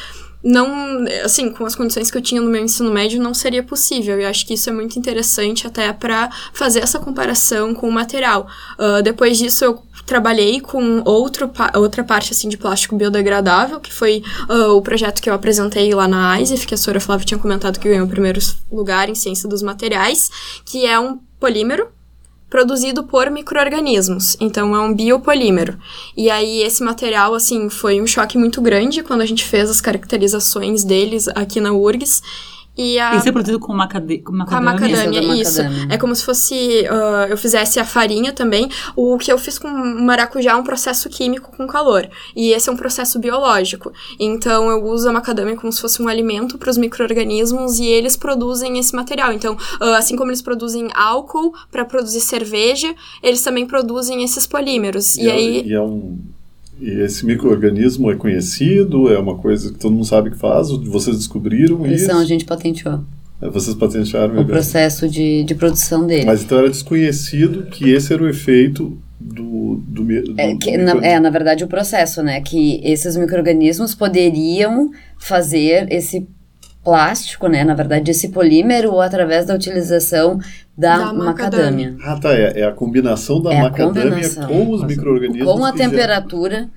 não, 0.43 1.05
assim, 1.23 1.51
com 1.51 1.65
as 1.65 1.75
condições 1.75 2.09
que 2.09 2.17
eu 2.17 2.21
tinha 2.21 2.41
no 2.41 2.49
meu 2.49 2.63
ensino 2.63 2.91
médio, 2.91 3.21
não 3.21 3.33
seria 3.33 3.61
possível. 3.61 4.19
E 4.19 4.25
acho 4.25 4.45
que 4.45 4.55
isso 4.55 4.69
é 4.69 4.73
muito 4.73 4.97
interessante 4.97 5.67
até 5.67 5.93
para 5.93 6.29
fazer 6.53 6.79
essa 6.79 6.99
comparação 6.99 7.73
com 7.73 7.87
o 7.87 7.91
material. 7.91 8.47
Uh, 8.79 9.01
depois 9.03 9.37
disso, 9.37 9.63
eu 9.63 9.81
trabalhei 10.05 10.59
com 10.59 11.01
outro, 11.05 11.49
outra 11.75 12.03
parte 12.03 12.31
assim 12.31 12.49
de 12.49 12.57
plástico 12.57 12.95
biodegradável, 12.95 13.79
que 13.79 13.93
foi 13.93 14.23
uh, 14.49 14.75
o 14.75 14.81
projeto 14.81 15.21
que 15.21 15.29
eu 15.29 15.33
apresentei 15.33 15.93
lá 15.93 16.07
na 16.07 16.31
AISEF, 16.31 16.65
que 16.65 16.73
a 16.73 16.77
Sora 16.77 16.99
Flávia 16.99 17.25
tinha 17.25 17.39
comentado 17.39 17.79
que 17.79 17.87
ganhou 17.87 18.05
o 18.05 18.09
primeiro 18.09 18.39
lugar 18.71 19.09
em 19.09 19.15
ciência 19.15 19.47
dos 19.47 19.61
materiais, 19.61 20.31
que 20.65 20.85
é 20.85 20.99
um 20.99 21.19
polímero 21.39 21.87
produzido 22.51 23.05
por 23.05 23.31
micro-organismos, 23.31 24.35
então 24.37 24.75
é 24.75 24.79
um 24.81 24.93
biopolímero. 24.93 25.77
E 26.17 26.29
aí 26.29 26.61
esse 26.61 26.83
material, 26.83 27.33
assim, 27.33 27.69
foi 27.69 28.01
um 28.01 28.05
choque 28.05 28.37
muito 28.37 28.61
grande 28.61 29.01
quando 29.01 29.21
a 29.21 29.25
gente 29.25 29.45
fez 29.45 29.69
as 29.69 29.79
caracterizações 29.79 30.83
deles 30.83 31.29
aqui 31.29 31.61
na 31.61 31.71
URGS, 31.71 32.21
e 32.77 32.97
a... 32.97 33.15
Isso 33.15 33.27
é 33.27 33.31
produzido 33.31 33.59
com, 33.59 33.73
macade... 33.73 34.19
com 34.19 34.31
macadâmia? 34.31 34.71
Com 34.71 34.85
a 34.85 34.89
macadâmia, 34.89 35.41
isso. 35.41 35.61
É 35.89 35.97
como 35.97 36.15
se 36.15 36.23
fosse, 36.23 36.87
uh, 36.89 37.27
eu 37.29 37.37
fizesse 37.37 37.79
a 37.79 37.85
farinha 37.85 38.31
também. 38.31 38.69
O 38.95 39.17
que 39.17 39.31
eu 39.31 39.37
fiz 39.37 39.59
com 39.59 39.67
maracujá 39.67 40.51
é 40.51 40.55
um 40.55 40.63
processo 40.63 41.09
químico 41.09 41.55
com 41.55 41.67
calor. 41.67 42.09
E 42.35 42.51
esse 42.51 42.69
é 42.69 42.71
um 42.71 42.77
processo 42.77 43.19
biológico. 43.19 43.91
Então, 44.19 44.69
eu 44.69 44.85
uso 44.85 45.09
a 45.09 45.11
macadâmia 45.11 45.55
como 45.55 45.71
se 45.71 45.81
fosse 45.81 46.01
um 46.01 46.07
alimento 46.07 46.57
para 46.57 46.69
os 46.69 46.77
micro-organismos 46.77 47.79
e 47.79 47.85
eles 47.85 48.15
produzem 48.15 48.79
esse 48.79 48.95
material. 48.95 49.33
Então, 49.33 49.53
uh, 49.53 49.83
assim 49.97 50.15
como 50.15 50.31
eles 50.31 50.41
produzem 50.41 50.87
álcool 50.95 51.53
para 51.69 51.83
produzir 51.83 52.21
cerveja, 52.21 52.93
eles 53.21 53.41
também 53.41 53.65
produzem 53.65 54.23
esses 54.23 54.47
polímeros. 54.47 55.17
E, 55.17 55.23
e 55.23 55.27
é, 55.27 55.31
aí... 55.31 55.63
E 55.67 55.73
é 55.73 55.81
um 55.81 56.17
e 56.81 57.01
esse 57.01 57.25
microorganismo 57.25 58.11
é 58.11 58.15
conhecido? 58.15 59.13
É 59.13 59.19
uma 59.19 59.37
coisa 59.37 59.71
que 59.71 59.77
todo 59.77 59.93
mundo 59.93 60.05
sabe 60.05 60.31
que 60.31 60.37
faz? 60.37 60.69
Vocês 60.69 61.15
descobriram 61.15 61.85
Eles 61.85 62.01
isso? 62.01 62.11
São, 62.11 62.19
a 62.19 62.25
gente 62.25 62.43
patenteou. 62.43 63.01
É, 63.39 63.49
vocês 63.49 63.75
patentearam 63.75 64.41
o 64.41 64.45
processo 64.45 65.07
de, 65.07 65.43
de 65.43 65.53
produção 65.53 66.07
dele. 66.07 66.25
Mas 66.25 66.43
então 66.43 66.57
era 66.57 66.69
desconhecido 66.69 67.63
que 67.67 67.91
esse 67.91 68.11
era 68.11 68.23
o 68.23 68.27
efeito 68.27 68.97
do, 69.19 69.75
do, 69.87 70.03
do, 70.03 70.41
é, 70.41 70.55
que, 70.55 70.77
do 70.77 70.83
na, 70.83 70.91
é, 71.05 71.19
na 71.19 71.29
verdade, 71.29 71.63
o 71.63 71.67
processo, 71.67 72.23
né? 72.23 72.41
Que 72.41 72.81
esses 72.83 73.15
micro-organismos 73.15 73.93
poderiam 73.93 74.89
fazer 75.19 75.87
esse 75.91 76.27
plástico, 76.83 77.47
né? 77.47 77.63
Na 77.63 77.73
verdade, 77.73 78.11
esse 78.11 78.29
polímero 78.29 78.99
através 78.99 79.45
da 79.45 79.55
utilização 79.55 80.39
da, 80.77 80.97
da 80.97 81.13
macadâmia. 81.13 81.91
macadâmia. 81.91 81.97
Ah, 82.03 82.19
tá. 82.19 82.33
É, 82.33 82.61
é, 82.61 82.63
a 82.65 82.71
combinação 82.71 83.41
da 83.41 83.53
é 83.53 83.61
macadâmia 83.61 84.09
combinação. 84.09 84.47
com 84.47 84.71
os 84.71 84.83
micro-organismos. 84.83 85.53
Com 85.53 85.65
a 85.65 85.71
temperatura, 85.71 86.69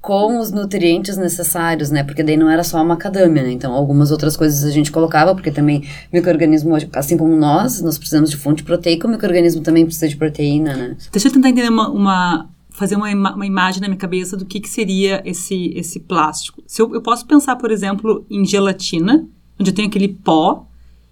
com 0.00 0.38
os 0.38 0.52
nutrientes 0.52 1.16
necessários, 1.16 1.90
né? 1.90 2.04
Porque 2.04 2.22
daí 2.22 2.36
não 2.36 2.50
era 2.50 2.62
só 2.62 2.78
a 2.78 2.84
macadâmia, 2.84 3.42
né? 3.42 3.50
Então, 3.50 3.72
algumas 3.72 4.10
outras 4.10 4.36
coisas 4.36 4.62
a 4.62 4.70
gente 4.70 4.92
colocava, 4.92 5.34
porque 5.34 5.50
também 5.50 5.82
microorganismo, 6.12 6.76
assim 6.94 7.16
como 7.16 7.34
nós, 7.34 7.80
nós 7.80 7.98
precisamos 7.98 8.30
de 8.30 8.36
fonte 8.36 8.62
proteica, 8.62 9.08
o 9.08 9.10
microorganismo 9.10 9.62
também 9.62 9.84
precisa 9.84 10.08
de 10.08 10.16
proteína, 10.16 10.76
né? 10.76 10.96
Deixa 11.10 11.28
eu 11.28 11.32
tentar 11.32 11.48
entender 11.48 11.70
uma, 11.70 11.88
uma 11.88 12.48
fazer 12.70 12.94
uma, 12.94 13.10
uma 13.10 13.46
imagem 13.46 13.80
na 13.80 13.88
minha 13.88 13.98
cabeça 13.98 14.36
do 14.36 14.44
que, 14.44 14.60
que 14.60 14.68
seria 14.68 15.22
esse, 15.24 15.72
esse 15.74 15.98
plástico. 15.98 16.62
Se 16.66 16.82
eu, 16.82 16.94
eu 16.94 17.00
posso 17.00 17.26
pensar, 17.26 17.56
por 17.56 17.70
exemplo, 17.70 18.26
em 18.30 18.44
gelatina, 18.44 19.26
onde 19.58 19.70
eu 19.70 19.74
tenho 19.74 19.88
aquele 19.88 20.08
pó, 20.08 20.66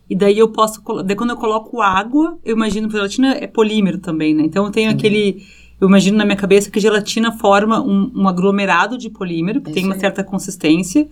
e 0.08 0.14
daí 0.14 0.38
eu 0.38 0.48
posso. 0.48 0.82
Daí 1.02 1.16
quando 1.16 1.30
eu 1.30 1.36
coloco 1.36 1.80
água, 1.80 2.38
eu 2.44 2.54
imagino 2.54 2.88
que 2.88 2.94
gelatina 2.94 3.34
é 3.34 3.46
polímero 3.46 3.98
também, 3.98 4.34
né? 4.34 4.42
Então 4.44 4.64
eu 4.64 4.70
tenho 4.70 4.90
uhum. 4.90 4.96
aquele. 4.96 5.42
Eu 5.80 5.88
imagino 5.88 6.16
na 6.16 6.24
minha 6.24 6.36
cabeça 6.36 6.70
que 6.70 6.78
gelatina 6.78 7.32
forma 7.32 7.80
um, 7.80 8.10
um 8.14 8.28
aglomerado 8.28 8.96
de 8.96 9.10
polímero, 9.10 9.60
que 9.60 9.70
Isso 9.70 9.74
tem 9.74 9.84
uma 9.84 9.98
certa 9.98 10.22
consistência. 10.22 11.08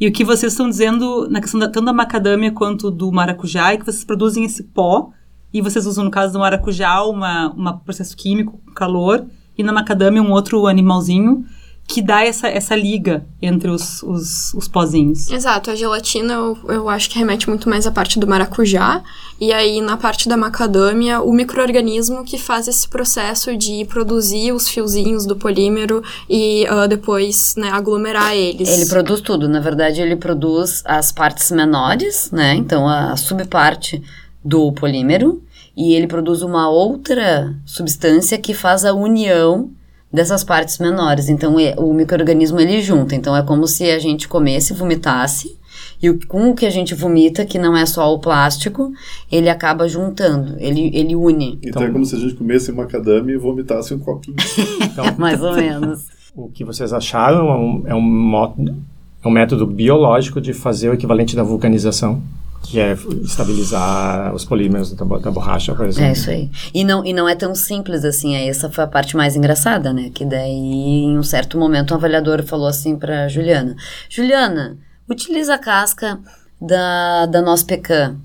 E 0.00 0.08
o 0.08 0.12
que 0.12 0.24
vocês 0.24 0.52
estão 0.52 0.68
dizendo 0.68 1.28
na 1.30 1.40
questão 1.40 1.60
da, 1.60 1.68
tanto 1.68 1.84
da 1.84 1.92
macadâmia 1.92 2.50
quanto 2.50 2.90
do 2.90 3.12
maracujá 3.12 3.72
é 3.72 3.76
que 3.76 3.84
vocês 3.84 4.04
produzem 4.04 4.44
esse 4.44 4.64
pó 4.64 5.10
e 5.52 5.60
vocês 5.60 5.86
usam, 5.86 6.04
no 6.04 6.10
caso 6.10 6.32
do 6.32 6.38
maracujá, 6.38 7.04
um 7.06 7.12
uma 7.12 7.78
processo 7.84 8.16
químico 8.16 8.58
com 8.64 8.72
calor 8.72 9.24
e 9.56 9.62
na 9.62 9.72
macadâmia 9.72 10.22
um 10.22 10.32
outro 10.32 10.66
animalzinho 10.66 11.44
que 11.92 12.00
dá 12.00 12.24
essa, 12.24 12.48
essa 12.48 12.74
liga 12.74 13.22
entre 13.40 13.68
os, 13.68 14.02
os, 14.02 14.54
os 14.54 14.66
pozinhos. 14.66 15.30
Exato, 15.30 15.70
a 15.70 15.74
gelatina 15.74 16.32
eu, 16.32 16.58
eu 16.66 16.88
acho 16.88 17.10
que 17.10 17.18
remete 17.18 17.50
muito 17.50 17.68
mais 17.68 17.86
à 17.86 17.90
parte 17.90 18.18
do 18.18 18.26
maracujá, 18.26 19.02
e 19.38 19.52
aí 19.52 19.78
na 19.82 19.98
parte 19.98 20.26
da 20.26 20.34
macadâmia, 20.34 21.20
o 21.20 21.30
microorganismo 21.34 22.24
que 22.24 22.38
faz 22.38 22.66
esse 22.66 22.88
processo 22.88 23.54
de 23.58 23.84
produzir 23.84 24.52
os 24.52 24.68
fiozinhos 24.68 25.26
do 25.26 25.36
polímero 25.36 26.02
e 26.30 26.66
uh, 26.70 26.88
depois 26.88 27.54
né, 27.58 27.68
aglomerar 27.68 28.34
eles. 28.34 28.70
Ele 28.70 28.86
produz 28.86 29.20
tudo, 29.20 29.46
na 29.46 29.60
verdade 29.60 30.00
ele 30.00 30.16
produz 30.16 30.82
as 30.86 31.12
partes 31.12 31.50
menores, 31.50 32.30
né, 32.30 32.54
então 32.54 32.88
a 32.88 33.14
subparte 33.18 34.02
do 34.42 34.72
polímero, 34.72 35.42
e 35.76 35.92
ele 35.92 36.06
produz 36.06 36.40
uma 36.40 36.70
outra 36.70 37.54
substância 37.66 38.38
que 38.38 38.54
faz 38.54 38.82
a 38.86 38.94
união 38.94 39.70
dessas 40.12 40.44
partes 40.44 40.78
menores. 40.78 41.28
Então, 41.28 41.56
o 41.78 41.94
microorganismo 41.94 42.60
ele 42.60 42.80
junta. 42.82 43.14
Então, 43.14 43.36
é 43.36 43.42
como 43.42 43.66
se 43.66 43.90
a 43.90 43.98
gente 43.98 44.28
comesse, 44.28 44.74
vomitasse, 44.74 45.56
e 46.02 46.10
o, 46.10 46.18
com 46.26 46.50
o 46.50 46.54
que 46.54 46.66
a 46.66 46.70
gente 46.70 46.94
vomita, 46.94 47.44
que 47.46 47.58
não 47.58 47.76
é 47.76 47.86
só 47.86 48.12
o 48.12 48.18
plástico, 48.18 48.92
ele 49.30 49.48
acaba 49.48 49.88
juntando, 49.88 50.56
ele, 50.58 50.90
ele 50.92 51.14
une. 51.14 51.58
Então, 51.62 51.68
então 51.70 51.82
é 51.84 51.90
como 51.90 52.04
se 52.04 52.16
a 52.16 52.18
gente 52.18 52.34
comesse 52.34 52.72
macadâmia 52.72 53.34
e 53.34 53.38
vomitasse 53.38 53.94
um 53.94 53.98
copinho. 53.98 54.36
Então, 54.82 55.04
mais 55.16 55.40
ou 55.40 55.54
menos. 55.54 56.06
O 56.34 56.48
que 56.48 56.64
vocês 56.64 56.92
acharam 56.92 57.48
é 57.48 57.54
um, 57.54 57.82
é 57.86 57.94
um, 57.94 58.84
é 59.22 59.28
um 59.28 59.30
método 59.30 59.66
biológico 59.66 60.40
de 60.40 60.52
fazer 60.52 60.88
o 60.88 60.94
equivalente 60.94 61.36
da 61.36 61.42
vulcanização 61.42 62.20
que 62.62 62.78
é 62.78 62.96
estabilizar 63.22 64.34
os 64.34 64.44
polímeros 64.44 64.92
da, 64.92 65.04
da, 65.04 65.30
borracha, 65.30 65.74
por 65.74 65.86
exemplo. 65.86 66.08
É 66.08 66.12
isso 66.12 66.30
aí. 66.30 66.50
E 66.72 66.84
não, 66.84 67.04
e 67.04 67.12
não 67.12 67.28
é 67.28 67.34
tão 67.34 67.54
simples 67.54 68.04
assim, 68.04 68.34
essa 68.36 68.70
foi 68.70 68.84
a 68.84 68.86
parte 68.86 69.16
mais 69.16 69.36
engraçada, 69.36 69.92
né? 69.92 70.10
Que 70.14 70.24
daí, 70.24 71.04
em 71.04 71.18
um 71.18 71.22
certo 71.22 71.58
momento, 71.58 71.92
um 71.92 71.96
avaliador 71.96 72.42
falou 72.44 72.66
assim 72.66 72.96
para 72.96 73.28
Juliana: 73.28 73.76
Juliana, 74.08 74.78
utiliza 75.08 75.54
a 75.54 75.58
casca 75.58 76.18
da, 76.60 77.26
da 77.26 77.42
nossa 77.42 77.64
pecan. 77.64 78.16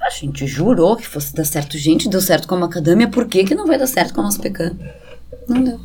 A 0.00 0.10
gente 0.10 0.46
jurou 0.46 0.96
que 0.96 1.06
fosse 1.06 1.34
dar 1.34 1.44
certo. 1.44 1.76
Gente, 1.76 2.08
deu 2.08 2.20
certo 2.20 2.46
com 2.46 2.54
a 2.54 2.58
macadâmia, 2.58 3.08
por 3.08 3.26
que, 3.26 3.44
que 3.44 3.54
não 3.54 3.66
vai 3.66 3.78
dar 3.78 3.86
certo 3.86 4.14
com 4.14 4.20
a 4.20 4.24
nossa 4.24 4.40
pecan? 4.40 4.76
Não 5.48 5.62
deu. 5.64 5.80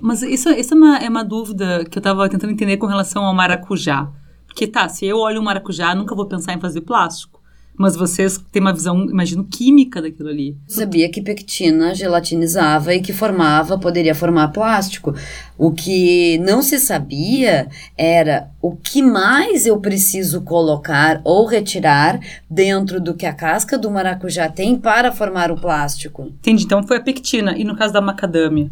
Mas 0.00 0.22
isso, 0.22 0.48
isso 0.50 0.74
é, 0.74 0.76
uma, 0.76 0.98
é 0.98 1.08
uma 1.08 1.22
dúvida 1.22 1.84
que 1.84 1.98
eu 1.98 2.00
estava 2.00 2.28
tentando 2.28 2.52
entender 2.52 2.78
com 2.78 2.86
relação 2.86 3.24
ao 3.24 3.34
maracujá. 3.34 4.08
Porque 4.50 4.66
tá, 4.66 4.88
se 4.88 5.06
eu 5.06 5.18
olho 5.18 5.40
um 5.40 5.44
maracujá, 5.44 5.94
nunca 5.94 6.14
vou 6.14 6.26
pensar 6.26 6.52
em 6.52 6.60
fazer 6.60 6.80
plástico. 6.80 7.40
Mas 7.78 7.96
vocês 7.96 8.36
têm 8.52 8.60
uma 8.60 8.74
visão, 8.74 9.04
imagino, 9.04 9.42
química 9.42 10.02
daquilo 10.02 10.28
ali. 10.28 10.54
Sabia 10.66 11.08
que 11.08 11.22
pectina 11.22 11.94
gelatinizava 11.94 12.94
e 12.94 13.00
que 13.00 13.12
formava, 13.12 13.78
poderia 13.78 14.14
formar 14.14 14.48
plástico. 14.48 15.14
O 15.56 15.72
que 15.72 16.36
não 16.38 16.62
se 16.62 16.78
sabia 16.78 17.68
era 17.96 18.50
o 18.60 18.76
que 18.76 19.00
mais 19.00 19.64
eu 19.64 19.80
preciso 19.80 20.42
colocar 20.42 21.22
ou 21.24 21.46
retirar 21.46 22.20
dentro 22.50 23.00
do 23.00 23.14
que 23.14 23.24
a 23.24 23.32
casca 23.32 23.78
do 23.78 23.90
maracujá 23.90 24.50
tem 24.50 24.76
para 24.76 25.10
formar 25.10 25.50
o 25.50 25.58
plástico. 25.58 26.24
Entendi, 26.24 26.64
então 26.64 26.86
foi 26.86 26.98
a 26.98 27.02
pectina. 27.02 27.56
E 27.56 27.64
no 27.64 27.76
caso 27.76 27.94
da 27.94 28.02
macadâmia? 28.02 28.70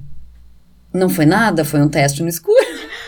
Não 0.92 1.08
foi 1.08 1.24
nada, 1.24 1.64
foi 1.64 1.80
um 1.80 1.88
teste 1.88 2.22
no 2.22 2.28
escuro. 2.28 2.58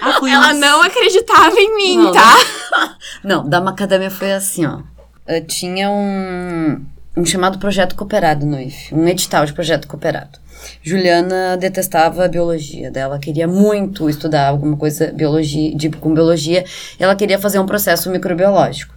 Ah, 0.00 0.18
Ela 0.28 0.54
não 0.54 0.82
acreditava 0.82 1.54
em 1.58 1.76
mim, 1.76 1.96
não, 1.98 2.12
tá? 2.12 2.36
Não, 3.22 3.46
da 3.48 3.60
macadâmia 3.60 4.10
foi 4.10 4.32
assim, 4.32 4.64
ó. 4.64 4.80
Eu 5.26 5.44
tinha 5.46 5.90
um, 5.90 6.84
um 7.16 7.24
chamado 7.24 7.58
projeto 7.58 7.94
cooperado 7.94 8.46
no 8.46 8.58
IF, 8.58 8.94
um 8.94 9.06
edital 9.06 9.44
de 9.44 9.52
projeto 9.52 9.86
cooperado. 9.86 10.38
Juliana 10.82 11.56
detestava 11.56 12.24
a 12.24 12.28
biologia 12.28 12.90
dela, 12.90 13.18
queria 13.18 13.46
muito 13.46 14.08
estudar 14.08 14.48
alguma 14.48 14.76
coisa 14.76 15.12
biologia, 15.12 15.74
de, 15.74 15.90
com 15.90 16.12
biologia, 16.14 16.64
ela 16.98 17.14
queria 17.14 17.38
fazer 17.38 17.58
um 17.58 17.66
processo 17.66 18.10
microbiológico. 18.10 18.94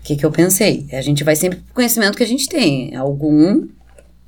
O 0.00 0.02
que, 0.04 0.16
que 0.16 0.26
eu 0.26 0.30
pensei? 0.30 0.86
A 0.92 1.00
gente 1.00 1.22
vai 1.22 1.36
sempre 1.36 1.60
pro 1.60 1.74
conhecimento 1.74 2.16
que 2.16 2.24
a 2.24 2.26
gente 2.26 2.48
tem. 2.48 2.94
Algum 2.96 3.68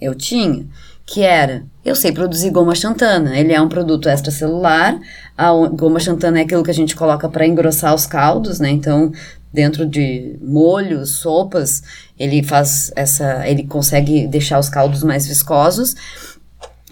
eu 0.00 0.14
tinha 0.14 0.66
que 1.06 1.22
era, 1.22 1.64
eu 1.84 1.94
sei 1.94 2.12
produzir 2.12 2.50
goma 2.50 2.74
xantana, 2.74 3.38
ele 3.38 3.52
é 3.52 3.60
um 3.60 3.68
produto 3.68 4.08
extracelular, 4.08 4.98
a 5.36 5.50
goma 5.68 6.00
xantana 6.00 6.38
é 6.38 6.42
aquilo 6.42 6.64
que 6.64 6.70
a 6.70 6.74
gente 6.74 6.96
coloca 6.96 7.28
para 7.28 7.46
engrossar 7.46 7.94
os 7.94 8.06
caldos, 8.06 8.58
né? 8.58 8.70
Então, 8.70 9.12
dentro 9.52 9.84
de 9.84 10.36
molhos, 10.40 11.16
sopas, 11.16 11.82
ele 12.18 12.42
faz 12.42 12.90
essa, 12.96 13.46
ele 13.46 13.64
consegue 13.64 14.26
deixar 14.26 14.58
os 14.58 14.68
caldos 14.68 15.02
mais 15.02 15.26
viscosos. 15.26 15.94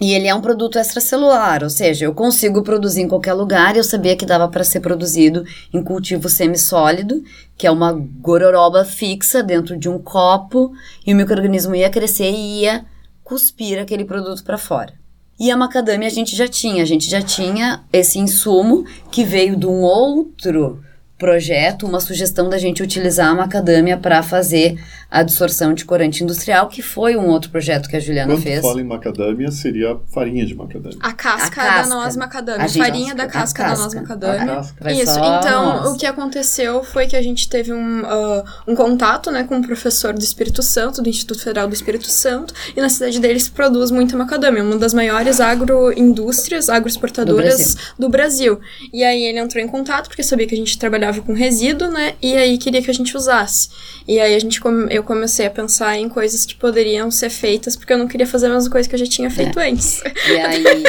E 0.01 0.13
ele 0.13 0.27
é 0.27 0.35
um 0.35 0.41
produto 0.41 0.77
extracelular, 0.77 1.63
ou 1.63 1.69
seja, 1.69 2.05
eu 2.05 2.13
consigo 2.13 2.61
produzir 2.61 3.01
em 3.01 3.07
qualquer 3.07 3.33
lugar 3.33 3.77
eu 3.77 3.83
sabia 3.83 4.17
que 4.17 4.25
dava 4.25 4.47
para 4.47 4.63
ser 4.63 4.79
produzido 4.79 5.45
em 5.73 5.81
cultivo 5.81 6.27
semissólido, 6.27 7.23
que 7.57 7.67
é 7.67 7.71
uma 7.71 7.93
gororoba 7.93 8.83
fixa 8.83 9.41
dentro 9.41 9.77
de 9.77 9.87
um 9.87 9.99
copo, 9.99 10.73
e 11.05 11.13
o 11.13 11.15
microorganismo 11.15 11.75
ia 11.75 11.89
crescer 11.89 12.31
e 12.31 12.61
ia 12.61 12.85
cuspir 13.23 13.79
aquele 13.79 14.05
produto 14.05 14.43
para 14.43 14.57
fora. 14.57 14.93
E 15.39 15.49
a 15.49 15.57
macadâmia 15.57 16.07
a 16.07 16.11
gente 16.11 16.35
já 16.35 16.47
tinha, 16.47 16.83
a 16.83 16.85
gente 16.85 17.09
já 17.09 17.21
tinha 17.21 17.83
esse 17.91 18.19
insumo 18.19 18.85
que 19.11 19.23
veio 19.23 19.55
de 19.55 19.65
um 19.65 19.81
outro 19.81 20.83
projeto, 21.17 21.85
uma 21.85 21.99
sugestão 21.99 22.49
da 22.49 22.57
gente 22.57 22.81
utilizar 22.83 23.27
a 23.29 23.35
macadâmia 23.35 23.95
para 23.97 24.21
fazer 24.21 24.77
a 25.09 25.19
absorção 25.19 25.73
de 25.73 25.85
corante 25.85 26.23
industrial, 26.23 26.67
que 26.67 26.81
foi 26.81 27.15
um 27.15 27.27
outro 27.27 27.49
projeto 27.51 27.87
que 27.87 27.95
a 27.95 27.99
Juliana 27.99 28.33
Quando 28.33 28.43
fez. 28.43 28.61
fala 28.61 28.81
em 28.81 28.83
macadâmia, 28.83 29.51
seria 29.51 29.97
farinha 30.11 30.45
de 30.45 30.55
macadâmia. 30.55 30.97
A 30.99 31.13
casca, 31.13 31.61
A 31.61 31.65
casca. 31.65 31.83
da 31.89 31.95
noz 31.95 32.15
macadâmia. 32.17 32.63
A 32.63 32.67
gente- 32.67 32.83
farinha 32.83 33.15
da 33.15 33.23
a 33.23 33.27
casca, 33.27 33.63
da 33.63 33.69
noz 33.69 33.81
casca. 33.93 34.01
macadâmia. 34.01 34.55
Casca. 34.55 34.91
Isso, 34.91 35.19
então 35.19 35.65
noz. 35.83 35.89
o 35.91 35.97
que 35.97 36.05
aconteceu 36.05 36.83
foi 36.83 37.05
que 37.07 37.15
a 37.15 37.21
gente 37.21 37.47
teve 37.47 37.71
um, 37.71 38.01
ah, 38.05 38.43
um 38.67 38.75
contato 38.75 39.29
né, 39.31 39.43
com 39.43 39.55
um 39.57 39.61
professor 39.61 40.13
do 40.13 40.23
Espírito 40.23 40.61
Santo, 40.63 41.01
do 41.01 41.07
Instituto 41.09 41.41
Federal 41.41 41.67
do 41.67 41.73
Espírito 41.75 42.07
Santo, 42.09 42.53
e 42.75 42.81
na 42.81 42.89
cidade 42.89 43.19
deles 43.19 43.47
produz 43.47 43.91
muita 43.91 44.17
macadâmia, 44.17 44.63
uma 44.63 44.77
das 44.77 44.93
maiores 44.95 45.39
agroindústrias, 45.39 46.69
agroexportadoras 46.69 47.77
do 47.97 48.09
Brasil. 48.09 48.59
E 48.91 49.03
aí 49.03 49.23
ele 49.23 49.39
entrou 49.39 49.63
em 49.63 49.67
contato, 49.67 50.07
porque 50.07 50.23
sabia 50.23 50.47
que 50.47 50.55
a 50.55 50.57
gente 50.57 50.77
trabalhava 50.77 51.12
com 51.21 51.33
resíduo, 51.33 51.89
né, 51.89 52.13
e 52.21 52.35
aí 52.35 52.57
queria 52.57 52.81
que 52.81 52.89
a 52.89 52.93
gente 52.93 53.15
usasse. 53.15 53.69
E 54.07 54.19
aí 54.19 54.35
a 54.35 54.39
gente 54.39 54.59
eu 54.89 55.03
comecei 55.03 55.45
a 55.45 55.49
pensar 55.49 55.97
em 55.97 56.09
coisas 56.09 56.45
que 56.45 56.55
poderiam 56.55 57.09
ser 57.09 57.29
feitas, 57.29 57.75
porque 57.75 57.93
eu 57.93 57.97
não 57.97 58.07
queria 58.07 58.27
fazer 58.27 58.47
a 58.47 58.49
mesma 58.49 58.69
coisa 58.69 58.87
que 58.87 58.95
eu 58.95 58.99
já 58.99 59.05
tinha 59.05 59.29
feito 59.29 59.57
antes. 59.59 60.01
E 60.27 60.35
aí, 60.39 60.83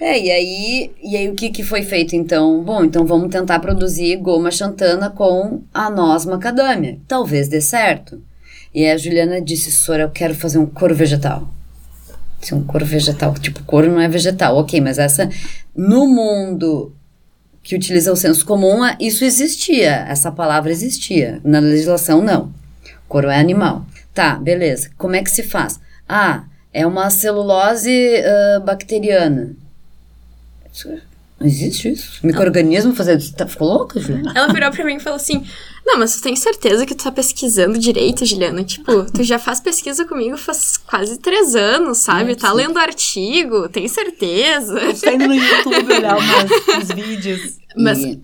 é, 0.00 0.20
e 0.20 0.30
aí, 0.30 0.90
e 1.02 1.16
aí 1.16 1.28
o 1.28 1.34
que, 1.34 1.50
que 1.50 1.62
foi 1.62 1.82
feito 1.82 2.16
então? 2.16 2.62
Bom, 2.62 2.84
então 2.84 3.04
vamos 3.04 3.30
tentar 3.30 3.60
produzir 3.60 4.16
goma 4.16 4.50
xantana 4.50 5.10
com 5.10 5.62
a 5.72 5.88
noz 5.88 6.24
macadâmia. 6.26 6.98
Talvez 7.06 7.46
dê 7.46 7.60
certo. 7.60 8.20
E 8.74 8.84
aí 8.84 8.92
a 8.92 8.96
Juliana 8.96 9.40
disse, 9.40 9.70
Sora, 9.70 10.04
eu 10.04 10.10
quero 10.10 10.34
fazer 10.34 10.58
um 10.58 10.66
couro 10.66 10.94
vegetal. 10.94 11.48
Se 12.40 12.54
um 12.54 12.64
couro 12.64 12.86
vegetal, 12.86 13.34
tipo, 13.34 13.62
couro 13.64 13.90
não 13.90 14.00
é 14.00 14.08
vegetal, 14.08 14.56
ok, 14.56 14.80
mas 14.80 14.98
essa, 14.98 15.28
no 15.76 16.06
mundo 16.06 16.92
que 17.62 17.76
utiliza 17.76 18.12
o 18.12 18.16
senso 18.16 18.44
comum, 18.44 18.80
isso 18.98 19.24
existia, 19.24 20.06
essa 20.08 20.32
palavra 20.32 20.70
existia. 20.70 21.40
Na 21.44 21.58
legislação, 21.58 22.22
não. 22.22 22.52
Couro 23.08 23.28
é 23.28 23.38
animal. 23.38 23.84
Tá, 24.14 24.36
beleza. 24.36 24.90
Como 24.96 25.14
é 25.16 25.22
que 25.22 25.30
se 25.30 25.42
faz? 25.42 25.80
Ah, 26.08 26.44
é 26.72 26.86
uma 26.86 27.10
celulose 27.10 28.16
ah, 28.24 28.60
bacteriana. 28.60 29.54
Existe 31.42 31.90
isso? 31.92 32.18
Microorganismo 32.22 32.94
fazer? 32.94 33.18
Tá, 33.32 33.46
ficou 33.46 33.66
louca, 33.68 33.98
Juliana? 33.98 34.32
Ela 34.36 34.52
virou 34.52 34.70
pra 34.70 34.84
mim 34.84 34.96
e 34.96 35.00
falou 35.00 35.16
assim: 35.16 35.42
Não, 35.86 35.98
mas 35.98 36.14
tu 36.16 36.22
tem 36.22 36.36
certeza 36.36 36.84
que 36.84 36.94
tu 36.94 37.02
tá 37.04 37.10
pesquisando 37.10 37.78
direito, 37.78 38.26
Juliana? 38.26 38.62
Tipo, 38.62 39.04
tu 39.10 39.22
já 39.22 39.38
faz 39.38 39.58
pesquisa 39.58 40.04
comigo 40.04 40.36
faz 40.36 40.76
quase 40.76 41.18
três 41.18 41.54
anos, 41.54 41.98
sabe? 41.98 42.32
É, 42.32 42.34
tá 42.34 42.50
sim. 42.50 42.56
lendo 42.56 42.78
artigo, 42.78 43.68
tem 43.70 43.88
certeza. 43.88 44.76
A 44.78 44.86
gente 44.88 45.00
tá 45.00 45.12
indo 45.12 45.28
no 45.28 45.34
YouTube 45.34 45.94
olhar 45.94 46.18
umas, 46.18 46.50
uns 46.82 46.88
vídeos. 46.94 47.56
Mas 47.74 47.98
E- 48.00 48.20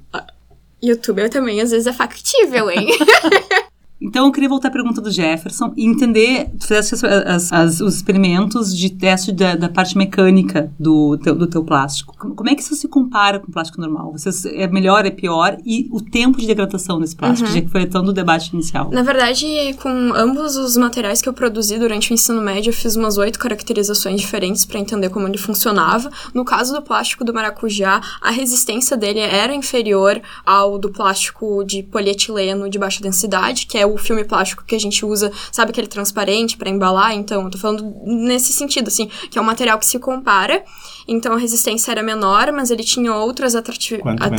youtuber 0.83 1.31
também 1.31 1.61
às 1.63 1.71
vezes 1.71 1.87
é 1.87 1.93
factível, 1.95 2.71
hein? 2.71 2.87
Então, 4.07 4.27
eu 4.27 4.33
queria 4.33 4.49
voltar 4.49 4.69
à 4.69 4.71
pergunta 4.71 5.01
do 5.01 5.11
Jefferson 5.11 5.73
e 5.77 5.85
entender, 5.85 6.49
tu 6.59 6.67
fizeste 6.69 6.95
as- 7.07 7.53
as- 7.53 7.81
os 7.81 7.97
experimentos 7.97 8.77
de 8.77 8.91
teste 8.91 9.33
da, 9.33 9.57
da 9.57 9.69
parte 9.69 9.97
mecânica 9.99 10.73
do 10.79 11.19
teu, 11.19 11.35
do 11.35 11.47
teu 11.47 11.65
plástico. 11.65 12.15
Como, 12.35 12.49
é 12.49 12.55
que 12.55 12.63
isso 12.63 12.75
se 12.77 12.87
compara 12.89 13.41
com 13.41 13.49
o 13.49 13.53
plástico 13.53 13.81
normal? 13.81 14.13
Vocês, 14.13 14.45
é 14.47 14.67
melhor, 14.69 15.05
é 15.05 15.11
pior? 15.11 15.57
E 15.67 15.89
o 15.91 16.01
tempo 16.01 16.39
de 16.39 16.47
degradação 16.47 17.01
desse 17.01 17.17
plástico, 17.17 17.51
já 17.51 17.61
que 17.61 17.69
foi 17.69 17.85
tão 17.87 18.05
do 18.05 18.13
debate 18.13 18.53
inicial. 18.53 18.91
Na 18.93 19.03
verdade, 19.03 19.47
com 19.83 19.89
ambos 20.15 20.57
os 20.57 20.77
materiais 20.77 21.21
que 21.21 21.29
eu 21.29 21.33
produzi 21.33 21.79
durante 21.79 22.13
o 22.13 22.15
ensino 22.15 22.41
médio, 22.41 22.71
eu 22.71 22.75
fiz 22.75 22.95
umas 22.97 23.19
oito 23.19 23.39
caracterizações 23.39 24.21
diferentes 24.21 24.65
para 24.65 24.79
entender 24.79 25.09
como 25.11 25.27
ele 25.27 25.39
funcionava. 25.39 26.11
No 26.33 26.45
caso 26.45 26.73
do 26.75 26.81
plástico 26.83 27.25
do 27.25 27.35
maracujá, 27.35 28.01
a 28.23 28.31
resistência 28.31 28.97
dele 28.97 29.21
era 29.21 29.55
inferior 29.55 30.21
ao 30.45 30.79
do 30.79 30.91
plástico 30.91 31.65
de 31.65 31.83
polietileno 31.83 32.71
de 32.71 32.79
baixa 32.79 33.03
densidade, 33.03 33.67
que 33.67 33.77
é 33.77 33.85
o 33.87 33.96
filme 33.99 34.25
plástico 34.25 34.65
que 34.65 34.75
a 34.75 34.81
gente 34.81 35.05
usa, 35.05 35.33
sabe 35.51 35.71
aquele 35.71 35.87
transparente 35.87 36.57
para 36.57 36.71
embalar? 36.71 37.13
Então, 37.15 37.45
eu 37.45 37.51
tô 37.51 37.59
falando 37.59 37.95
nesse 38.05 38.53
sentido, 38.53 38.89
assim, 38.89 39.09
que 39.31 39.39
é 39.39 39.41
um 39.41 39.45
material 39.45 39.79
que 39.79 39.87
se 39.87 39.99
compara. 39.99 40.63
Então, 41.09 41.35
a 41.35 41.39
resistência 41.39 41.93
era 41.93 42.03
menor, 42.03 42.53
mas 42.53 42.71
ele 42.71 42.83
tinha 42.83 43.15
outras 43.15 43.55
atrati 43.55 43.99
Quanto 43.99 44.23
menor. 44.23 44.37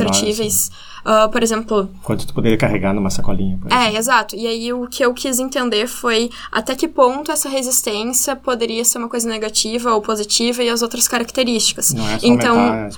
Ah, 1.09 1.29
por 1.29 1.41
exemplo, 1.41 1.89
Quanto 2.03 2.27
tu 2.27 2.33
poderia 2.33 2.57
carregar 2.57 2.93
numa 2.93 3.09
sacolinha, 3.09 3.57
por 3.57 3.71
é, 3.71 3.95
exato. 3.95 4.35
E 4.35 4.45
aí 4.45 4.73
o 4.73 4.89
que 4.89 5.05
eu 5.05 5.13
quis 5.13 5.39
entender 5.39 5.87
foi 5.87 6.29
até 6.51 6.75
que 6.75 6.85
ponto 6.85 7.31
essa 7.31 7.47
resistência 7.47 8.35
poderia 8.35 8.83
ser 8.83 8.97
uma 8.97 9.07
coisa 9.07 9.29
negativa 9.29 9.93
ou 9.93 10.01
positiva 10.01 10.61
e 10.61 10.69
as 10.69 10.81
outras 10.81 11.07
características. 11.07 11.93
Não 11.93 12.09
é 12.09 12.19
só 12.19 12.27
então, 12.27 12.59
aumentar 12.59 12.87
a 12.87 12.89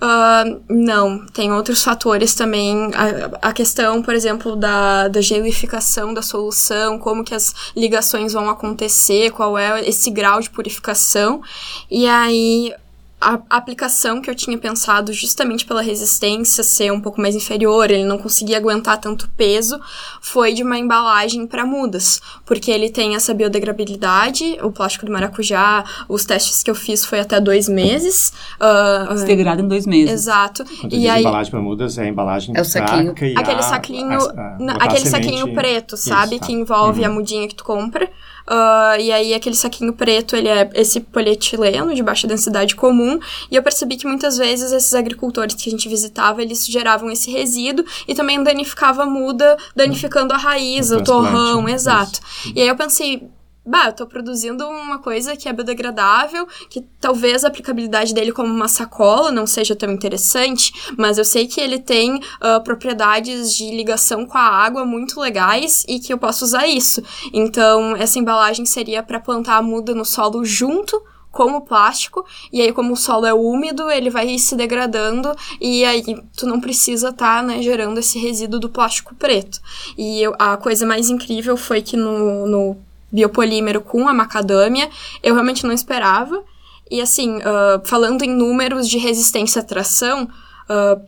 ah, 0.00 0.44
não, 0.68 1.26
tem 1.26 1.52
outros 1.52 1.84
fatores 1.84 2.34
também. 2.34 2.90
A, 2.94 3.48
a 3.48 3.52
questão, 3.52 4.02
por 4.02 4.14
exemplo, 4.14 4.56
da, 4.56 5.08
da 5.08 5.20
gelificação 5.20 6.14
da 6.14 6.22
solução, 6.22 6.98
como 6.98 7.22
que 7.22 7.34
as 7.34 7.54
ligações 7.76 8.32
vão 8.32 8.48
acontecer, 8.48 9.30
qual 9.30 9.58
é 9.58 9.86
esse 9.86 10.10
grau 10.10 10.40
de 10.40 10.48
purificação. 10.48 11.42
E 11.90 12.06
aí 12.06 12.74
a 13.20 13.38
aplicação 13.50 14.20
que 14.22 14.30
eu 14.30 14.34
tinha 14.34 14.56
pensado 14.56 15.12
justamente 15.12 15.66
pela 15.66 15.82
resistência 15.82 16.64
ser 16.64 16.90
um 16.90 17.00
pouco 17.00 17.20
mais 17.20 17.34
inferior, 17.36 17.90
ele 17.90 18.04
não 18.04 18.16
conseguia 18.16 18.56
aguentar 18.56 18.98
tanto 18.98 19.28
peso, 19.36 19.78
foi 20.22 20.54
de 20.54 20.62
uma 20.62 20.78
embalagem 20.78 21.46
para 21.46 21.66
mudas, 21.66 22.20
porque 22.46 22.70
ele 22.70 22.88
tem 22.90 23.14
essa 23.14 23.34
biodegradabilidade, 23.34 24.58
o 24.62 24.70
plástico 24.70 25.06
do 25.06 25.12
maracujá, 25.12 25.84
os 26.08 26.24
testes 26.24 26.62
que 26.62 26.70
eu 26.70 26.74
fiz 26.74 27.04
foi 27.04 27.20
até 27.20 27.40
dois 27.40 27.68
meses. 27.68 28.32
ah, 28.58 29.14
Se 29.16 29.24
degrada 29.26 29.60
em 29.62 29.68
dois 29.68 29.86
meses. 29.86 30.12
Exato. 30.12 30.64
Quando 30.80 30.94
E 30.94 31.08
aí, 31.08 31.20
embalagem 31.20 31.50
para 31.50 31.60
mudas, 31.60 31.98
é 31.98 32.02
a 32.04 32.06
embalagem 32.08 32.56
É 32.56 32.60
o 32.60 32.64
saquinho. 32.64 33.12
aquele 33.36 33.62
saquinho, 33.62 34.18
a- 34.18 34.56
a- 34.72 34.84
aquele 34.84 35.06
saquinho 35.06 35.52
preto, 35.54 35.96
sabe? 35.96 36.36
Isso, 36.36 36.40
tá. 36.40 36.46
Que 36.46 36.52
envolve 36.52 37.00
Uhum. 37.00 37.06
a 37.06 37.10
mudinha 37.10 37.48
que 37.48 37.54
tu 37.54 37.64
compra. 37.64 38.08
Ah, 38.46 38.96
e 38.98 39.12
aí, 39.12 39.32
aquele 39.34 39.54
saquinho 39.54 39.92
preto, 39.92 40.34
ele 40.34 40.48
é 40.48 40.68
esse 40.74 40.98
polietileno 41.00 41.94
de 41.94 42.02
baixa 42.02 42.26
densidade 42.26 42.74
comum. 42.74 43.09
E 43.50 43.56
eu 43.56 43.62
percebi 43.62 43.96
que 43.96 44.06
muitas 44.06 44.36
vezes 44.36 44.70
esses 44.72 44.94
agricultores 44.94 45.54
que 45.54 45.68
a 45.68 45.72
gente 45.72 45.88
visitava, 45.88 46.42
eles 46.42 46.66
geravam 46.66 47.10
esse 47.10 47.30
resíduo 47.30 47.84
e 48.06 48.14
também 48.14 48.42
danificava 48.42 49.02
a 49.02 49.06
muda, 49.06 49.56
danificando 49.74 50.34
a 50.34 50.36
raiz, 50.36 50.90
O 50.90 50.98
o 50.98 51.04
torrão, 51.04 51.64
transplante, 51.64 51.72
exato. 51.72 52.20
E 52.54 52.60
aí 52.60 52.68
eu 52.68 52.76
pensei, 52.76 53.30
bah, 53.64 53.86
eu 53.86 53.92
tô 53.92 54.06
produzindo 54.06 54.66
uma 54.66 54.98
coisa 54.98 55.36
que 55.36 55.48
é 55.48 55.52
biodegradável, 55.52 56.46
que 56.68 56.80
talvez 57.00 57.44
a 57.44 57.48
aplicabilidade 57.48 58.14
dele 58.14 58.32
como 58.32 58.52
uma 58.52 58.68
sacola 58.68 59.30
não 59.30 59.46
seja 59.46 59.76
tão 59.76 59.90
interessante, 59.90 60.72
mas 60.96 61.18
eu 61.18 61.24
sei 61.24 61.46
que 61.46 61.60
ele 61.60 61.78
tem 61.78 62.20
ah, 62.40 62.60
propriedades 62.60 63.54
de 63.54 63.70
ligação 63.70 64.26
com 64.26 64.38
a 64.38 64.42
água 64.42 64.84
muito 64.84 65.20
legais 65.20 65.84
e 65.88 66.00
que 66.00 66.12
eu 66.12 66.18
posso 66.18 66.44
usar 66.44 66.66
isso. 66.66 67.02
Então, 67.32 67.94
essa 67.96 68.18
embalagem 68.18 68.64
seria 68.64 69.02
para 69.02 69.20
plantar 69.20 69.56
a 69.56 69.62
muda 69.62 69.94
no 69.94 70.04
solo 70.04 70.44
junto 70.44 71.00
com 71.30 71.56
o 71.56 71.60
plástico, 71.60 72.24
e 72.52 72.60
aí 72.60 72.72
como 72.72 72.92
o 72.92 72.96
solo 72.96 73.24
é 73.26 73.32
úmido, 73.32 73.88
ele 73.90 74.10
vai 74.10 74.36
se 74.38 74.56
degradando, 74.56 75.32
e 75.60 75.84
aí 75.84 76.02
tu 76.36 76.46
não 76.46 76.60
precisa 76.60 77.10
estar, 77.10 77.42
né, 77.42 77.62
gerando 77.62 77.98
esse 77.98 78.18
resíduo 78.18 78.58
do 78.58 78.68
plástico 78.68 79.14
preto. 79.14 79.60
E 79.96 80.20
eu- 80.22 80.34
a 80.38 80.56
coisa 80.56 80.84
mais 80.84 81.08
incrível 81.08 81.56
foi 81.56 81.82
que 81.82 81.96
no, 81.96 82.46
no 82.46 82.76
biopolímero 83.12 83.80
com 83.80 84.08
a 84.08 84.12
macadâmia, 84.14 84.88
eu 85.22 85.34
realmente 85.34 85.64
não 85.64 85.72
esperava. 85.72 86.42
E 86.90 87.00
assim, 87.00 87.40
ah, 87.44 87.80
falando 87.84 88.22
em 88.22 88.30
números 88.34 88.88
de 88.88 88.98
resistência 88.98 89.60
à 89.62 89.64
tração, 89.64 90.28
ah, 90.68 90.98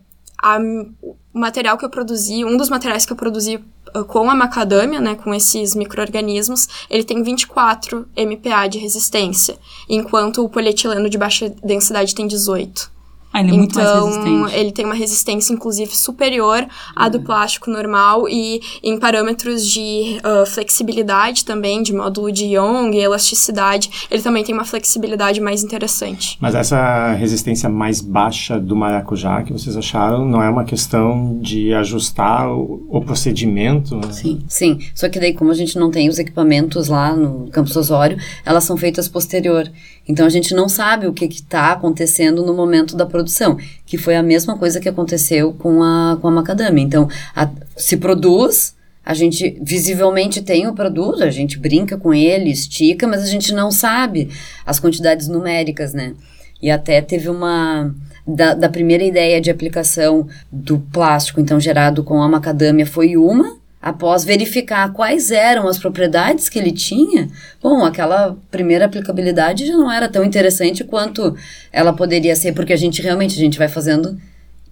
a- 0.40 0.58
o 1.02 1.16
material 1.38 1.76
que 1.78 1.85
eu 1.85 1.90
produzi, 1.90 2.44
um 2.44 2.56
dos 2.56 2.68
materiais 2.68 3.04
que 3.06 3.12
eu 3.12 3.16
produzi 3.16 3.61
com 4.09 4.31
a 4.31 4.35
macadâmia, 4.35 5.00
né, 5.00 5.14
com 5.14 5.35
esses 5.35 5.74
micro-organismos, 5.74 6.68
ele 6.88 7.05
tem 7.05 7.22
24 7.22 8.07
MPa 8.16 8.66
de 8.68 8.78
resistência, 8.78 9.59
enquanto 9.88 10.44
o 10.44 10.48
polietileno 10.48 11.09
de 11.09 11.18
baixa 11.18 11.48
densidade 11.62 12.14
tem 12.14 12.26
18. 12.26 12.90
Ah, 13.32 13.40
ele 13.40 13.50
é 13.50 13.54
muito 13.54 13.74
mais 13.76 13.88
então, 13.88 14.06
resistente. 14.06 14.60
ele 14.60 14.72
tem 14.72 14.84
uma 14.84 14.94
resistência, 14.94 15.52
inclusive, 15.52 15.96
superior 15.96 16.66
à 16.94 17.08
do 17.08 17.20
plástico 17.20 17.70
normal 17.70 18.28
e 18.28 18.60
em 18.82 18.98
parâmetros 18.98 19.66
de 19.66 20.18
ah, 20.22 20.44
flexibilidade 20.46 21.44
também, 21.44 21.82
de 21.82 21.92
módulo 21.92 22.30
de 22.30 22.44
Young 22.44 22.94
e 22.94 23.00
elasticidade, 23.00 24.06
ele 24.10 24.22
também 24.22 24.44
tem 24.44 24.54
uma 24.54 24.64
flexibilidade 24.64 25.40
mais 25.40 25.62
interessante. 25.62 26.36
Mas 26.40 26.54
essa 26.54 27.12
resistência 27.12 27.68
mais 27.68 28.00
baixa 28.00 28.58
do 28.58 28.76
maracujá 28.76 29.42
que 29.42 29.52
vocês 29.52 29.76
acharam 29.76 30.26
não 30.26 30.42
é 30.42 30.48
uma 30.48 30.64
questão 30.64 31.38
de 31.40 31.72
ajustar 31.74 32.50
o, 32.50 32.86
o 32.88 33.00
procedimento? 33.00 33.96
né? 33.96 34.12
Sim, 34.12 34.42
sim. 34.48 34.78
Só 34.94 35.08
que 35.08 35.18
daí, 35.18 35.32
como 35.32 35.50
a 35.50 35.54
gente 35.54 35.78
não 35.78 35.90
tem 35.90 36.08
os 36.08 36.18
equipamentos 36.18 36.88
lá 36.88 37.14
no 37.14 37.48
Campus 37.50 37.76
Osório, 37.76 38.18
elas 38.44 38.64
são 38.64 38.76
feitas 38.76 39.08
posterior. 39.08 39.70
Então 40.08 40.26
a 40.26 40.28
gente 40.28 40.52
não 40.54 40.68
sabe 40.68 41.06
o 41.06 41.12
que 41.12 41.24
está 41.26 41.72
acontecendo 41.72 42.44
no 42.44 42.54
momento 42.54 42.96
da 42.96 43.06
produção, 43.06 43.56
que 43.86 43.96
foi 43.96 44.16
a 44.16 44.22
mesma 44.22 44.58
coisa 44.58 44.80
que 44.80 44.88
aconteceu 44.88 45.52
com 45.52 45.82
a, 45.82 46.18
com 46.20 46.28
a 46.28 46.30
macadâmia. 46.30 46.82
Então, 46.82 47.08
a- 47.36 47.48
se 47.76 47.96
produz, 47.96 48.74
a 49.04 49.14
gente 49.14 49.58
visivelmente 49.62 50.42
tem 50.42 50.66
o 50.66 50.74
produto, 50.74 51.22
a 51.22 51.30
gente 51.30 51.58
brinca 51.58 51.96
com 51.96 52.12
ele, 52.12 52.50
estica, 52.50 53.06
mas 53.06 53.22
a 53.22 53.26
gente 53.26 53.52
não 53.52 53.70
sabe 53.70 54.28
as 54.66 54.78
quantidades 54.80 55.28
numéricas, 55.28 55.92
né? 55.94 56.14
E 56.60 56.70
até 56.70 57.00
teve 57.00 57.28
uma. 57.28 57.94
da, 58.26 58.54
da 58.54 58.68
primeira 58.68 59.02
ideia 59.02 59.40
de 59.40 59.50
aplicação 59.50 60.28
do 60.50 60.78
plástico, 60.78 61.40
então 61.40 61.58
gerado 61.58 62.04
com 62.04 62.22
a 62.22 62.28
macadâmia, 62.28 62.86
foi 62.86 63.16
uma, 63.16 63.56
após 63.82 64.24
verificar 64.24 64.92
quais 64.92 65.32
eram 65.32 65.66
as 65.66 65.76
propriedades 65.76 66.48
que 66.48 66.56
ele 66.56 66.70
tinha, 66.70 67.28
bom, 67.60 67.84
aquela 67.84 68.36
primeira 68.48 68.84
aplicabilidade 68.84 69.66
já 69.66 69.76
não 69.76 69.90
era 69.90 70.08
tão 70.08 70.22
interessante 70.22 70.84
quanto 70.84 71.36
ela 71.72 71.92
poderia 71.92 72.36
ser, 72.36 72.52
porque 72.52 72.72
a 72.72 72.76
gente 72.76 73.02
realmente 73.02 73.34
a 73.34 73.40
gente 73.40 73.58
vai 73.58 73.66
fazendo 73.66 74.16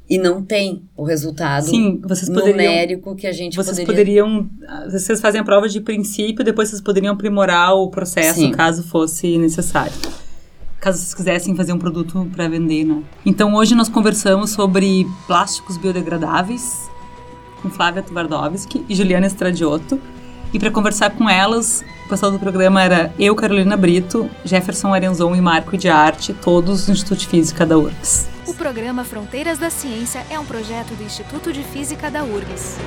e 0.08 0.16
não 0.16 0.42
tem 0.42 0.82
o 0.96 1.04
resultado 1.04 1.66
Sim, 1.66 2.00
vocês 2.04 2.28
poderiam, 2.28 2.56
numérico 2.56 3.14
que 3.16 3.26
a 3.26 3.32
gente 3.32 3.56
vocês 3.56 3.78
poderia... 3.78 4.22
poderiam 4.24 4.48
vocês 4.90 5.20
fazem 5.20 5.40
a 5.40 5.44
prova 5.44 5.68
de 5.68 5.80
princípio 5.80 6.44
depois 6.44 6.68
vocês 6.68 6.80
poderiam 6.80 7.14
aprimorar 7.14 7.74
o 7.74 7.88
processo 7.90 8.40
Sim. 8.40 8.50
caso 8.52 8.82
fosse 8.84 9.38
necessário. 9.38 9.92
Caso 10.80 10.98
vocês 10.98 11.14
quisessem 11.14 11.54
fazer 11.54 11.72
um 11.72 11.78
produto 11.78 12.28
para 12.34 12.48
vender 12.48 12.84
né? 12.84 13.02
Então 13.24 13.54
hoje 13.54 13.74
nós 13.74 13.88
conversamos 13.88 14.50
sobre 14.50 15.06
plásticos 15.28 15.76
biodegradáveis 15.76 16.89
com 17.60 17.70
Flávia 17.70 18.02
Tvardowski 18.02 18.84
e 18.88 18.94
Juliana 18.94 19.26
Estradiotto 19.26 20.00
e 20.52 20.58
para 20.58 20.70
conversar 20.70 21.10
com 21.10 21.28
elas 21.28 21.84
o 22.06 22.08
pessoal 22.08 22.32
do 22.32 22.38
programa 22.38 22.82
era 22.82 23.14
eu 23.18 23.34
Carolina 23.34 23.76
Brito 23.76 24.28
Jefferson 24.44 24.92
Arenzon 24.92 25.34
e 25.34 25.40
Marco 25.40 25.76
de 25.76 25.88
Arte 25.88 26.34
todos 26.34 26.86
do 26.86 26.92
Instituto 26.92 27.18
de 27.18 27.26
Física 27.26 27.64
da 27.64 27.78
URGS 27.78 28.28
O 28.46 28.54
programa 28.54 29.04
Fronteiras 29.04 29.58
da 29.58 29.70
Ciência 29.70 30.24
é 30.30 30.38
um 30.38 30.44
projeto 30.44 30.94
do 30.94 31.02
Instituto 31.04 31.52
de 31.52 31.62
Física 31.62 32.10
da 32.10 32.24
URGS. 32.24 32.78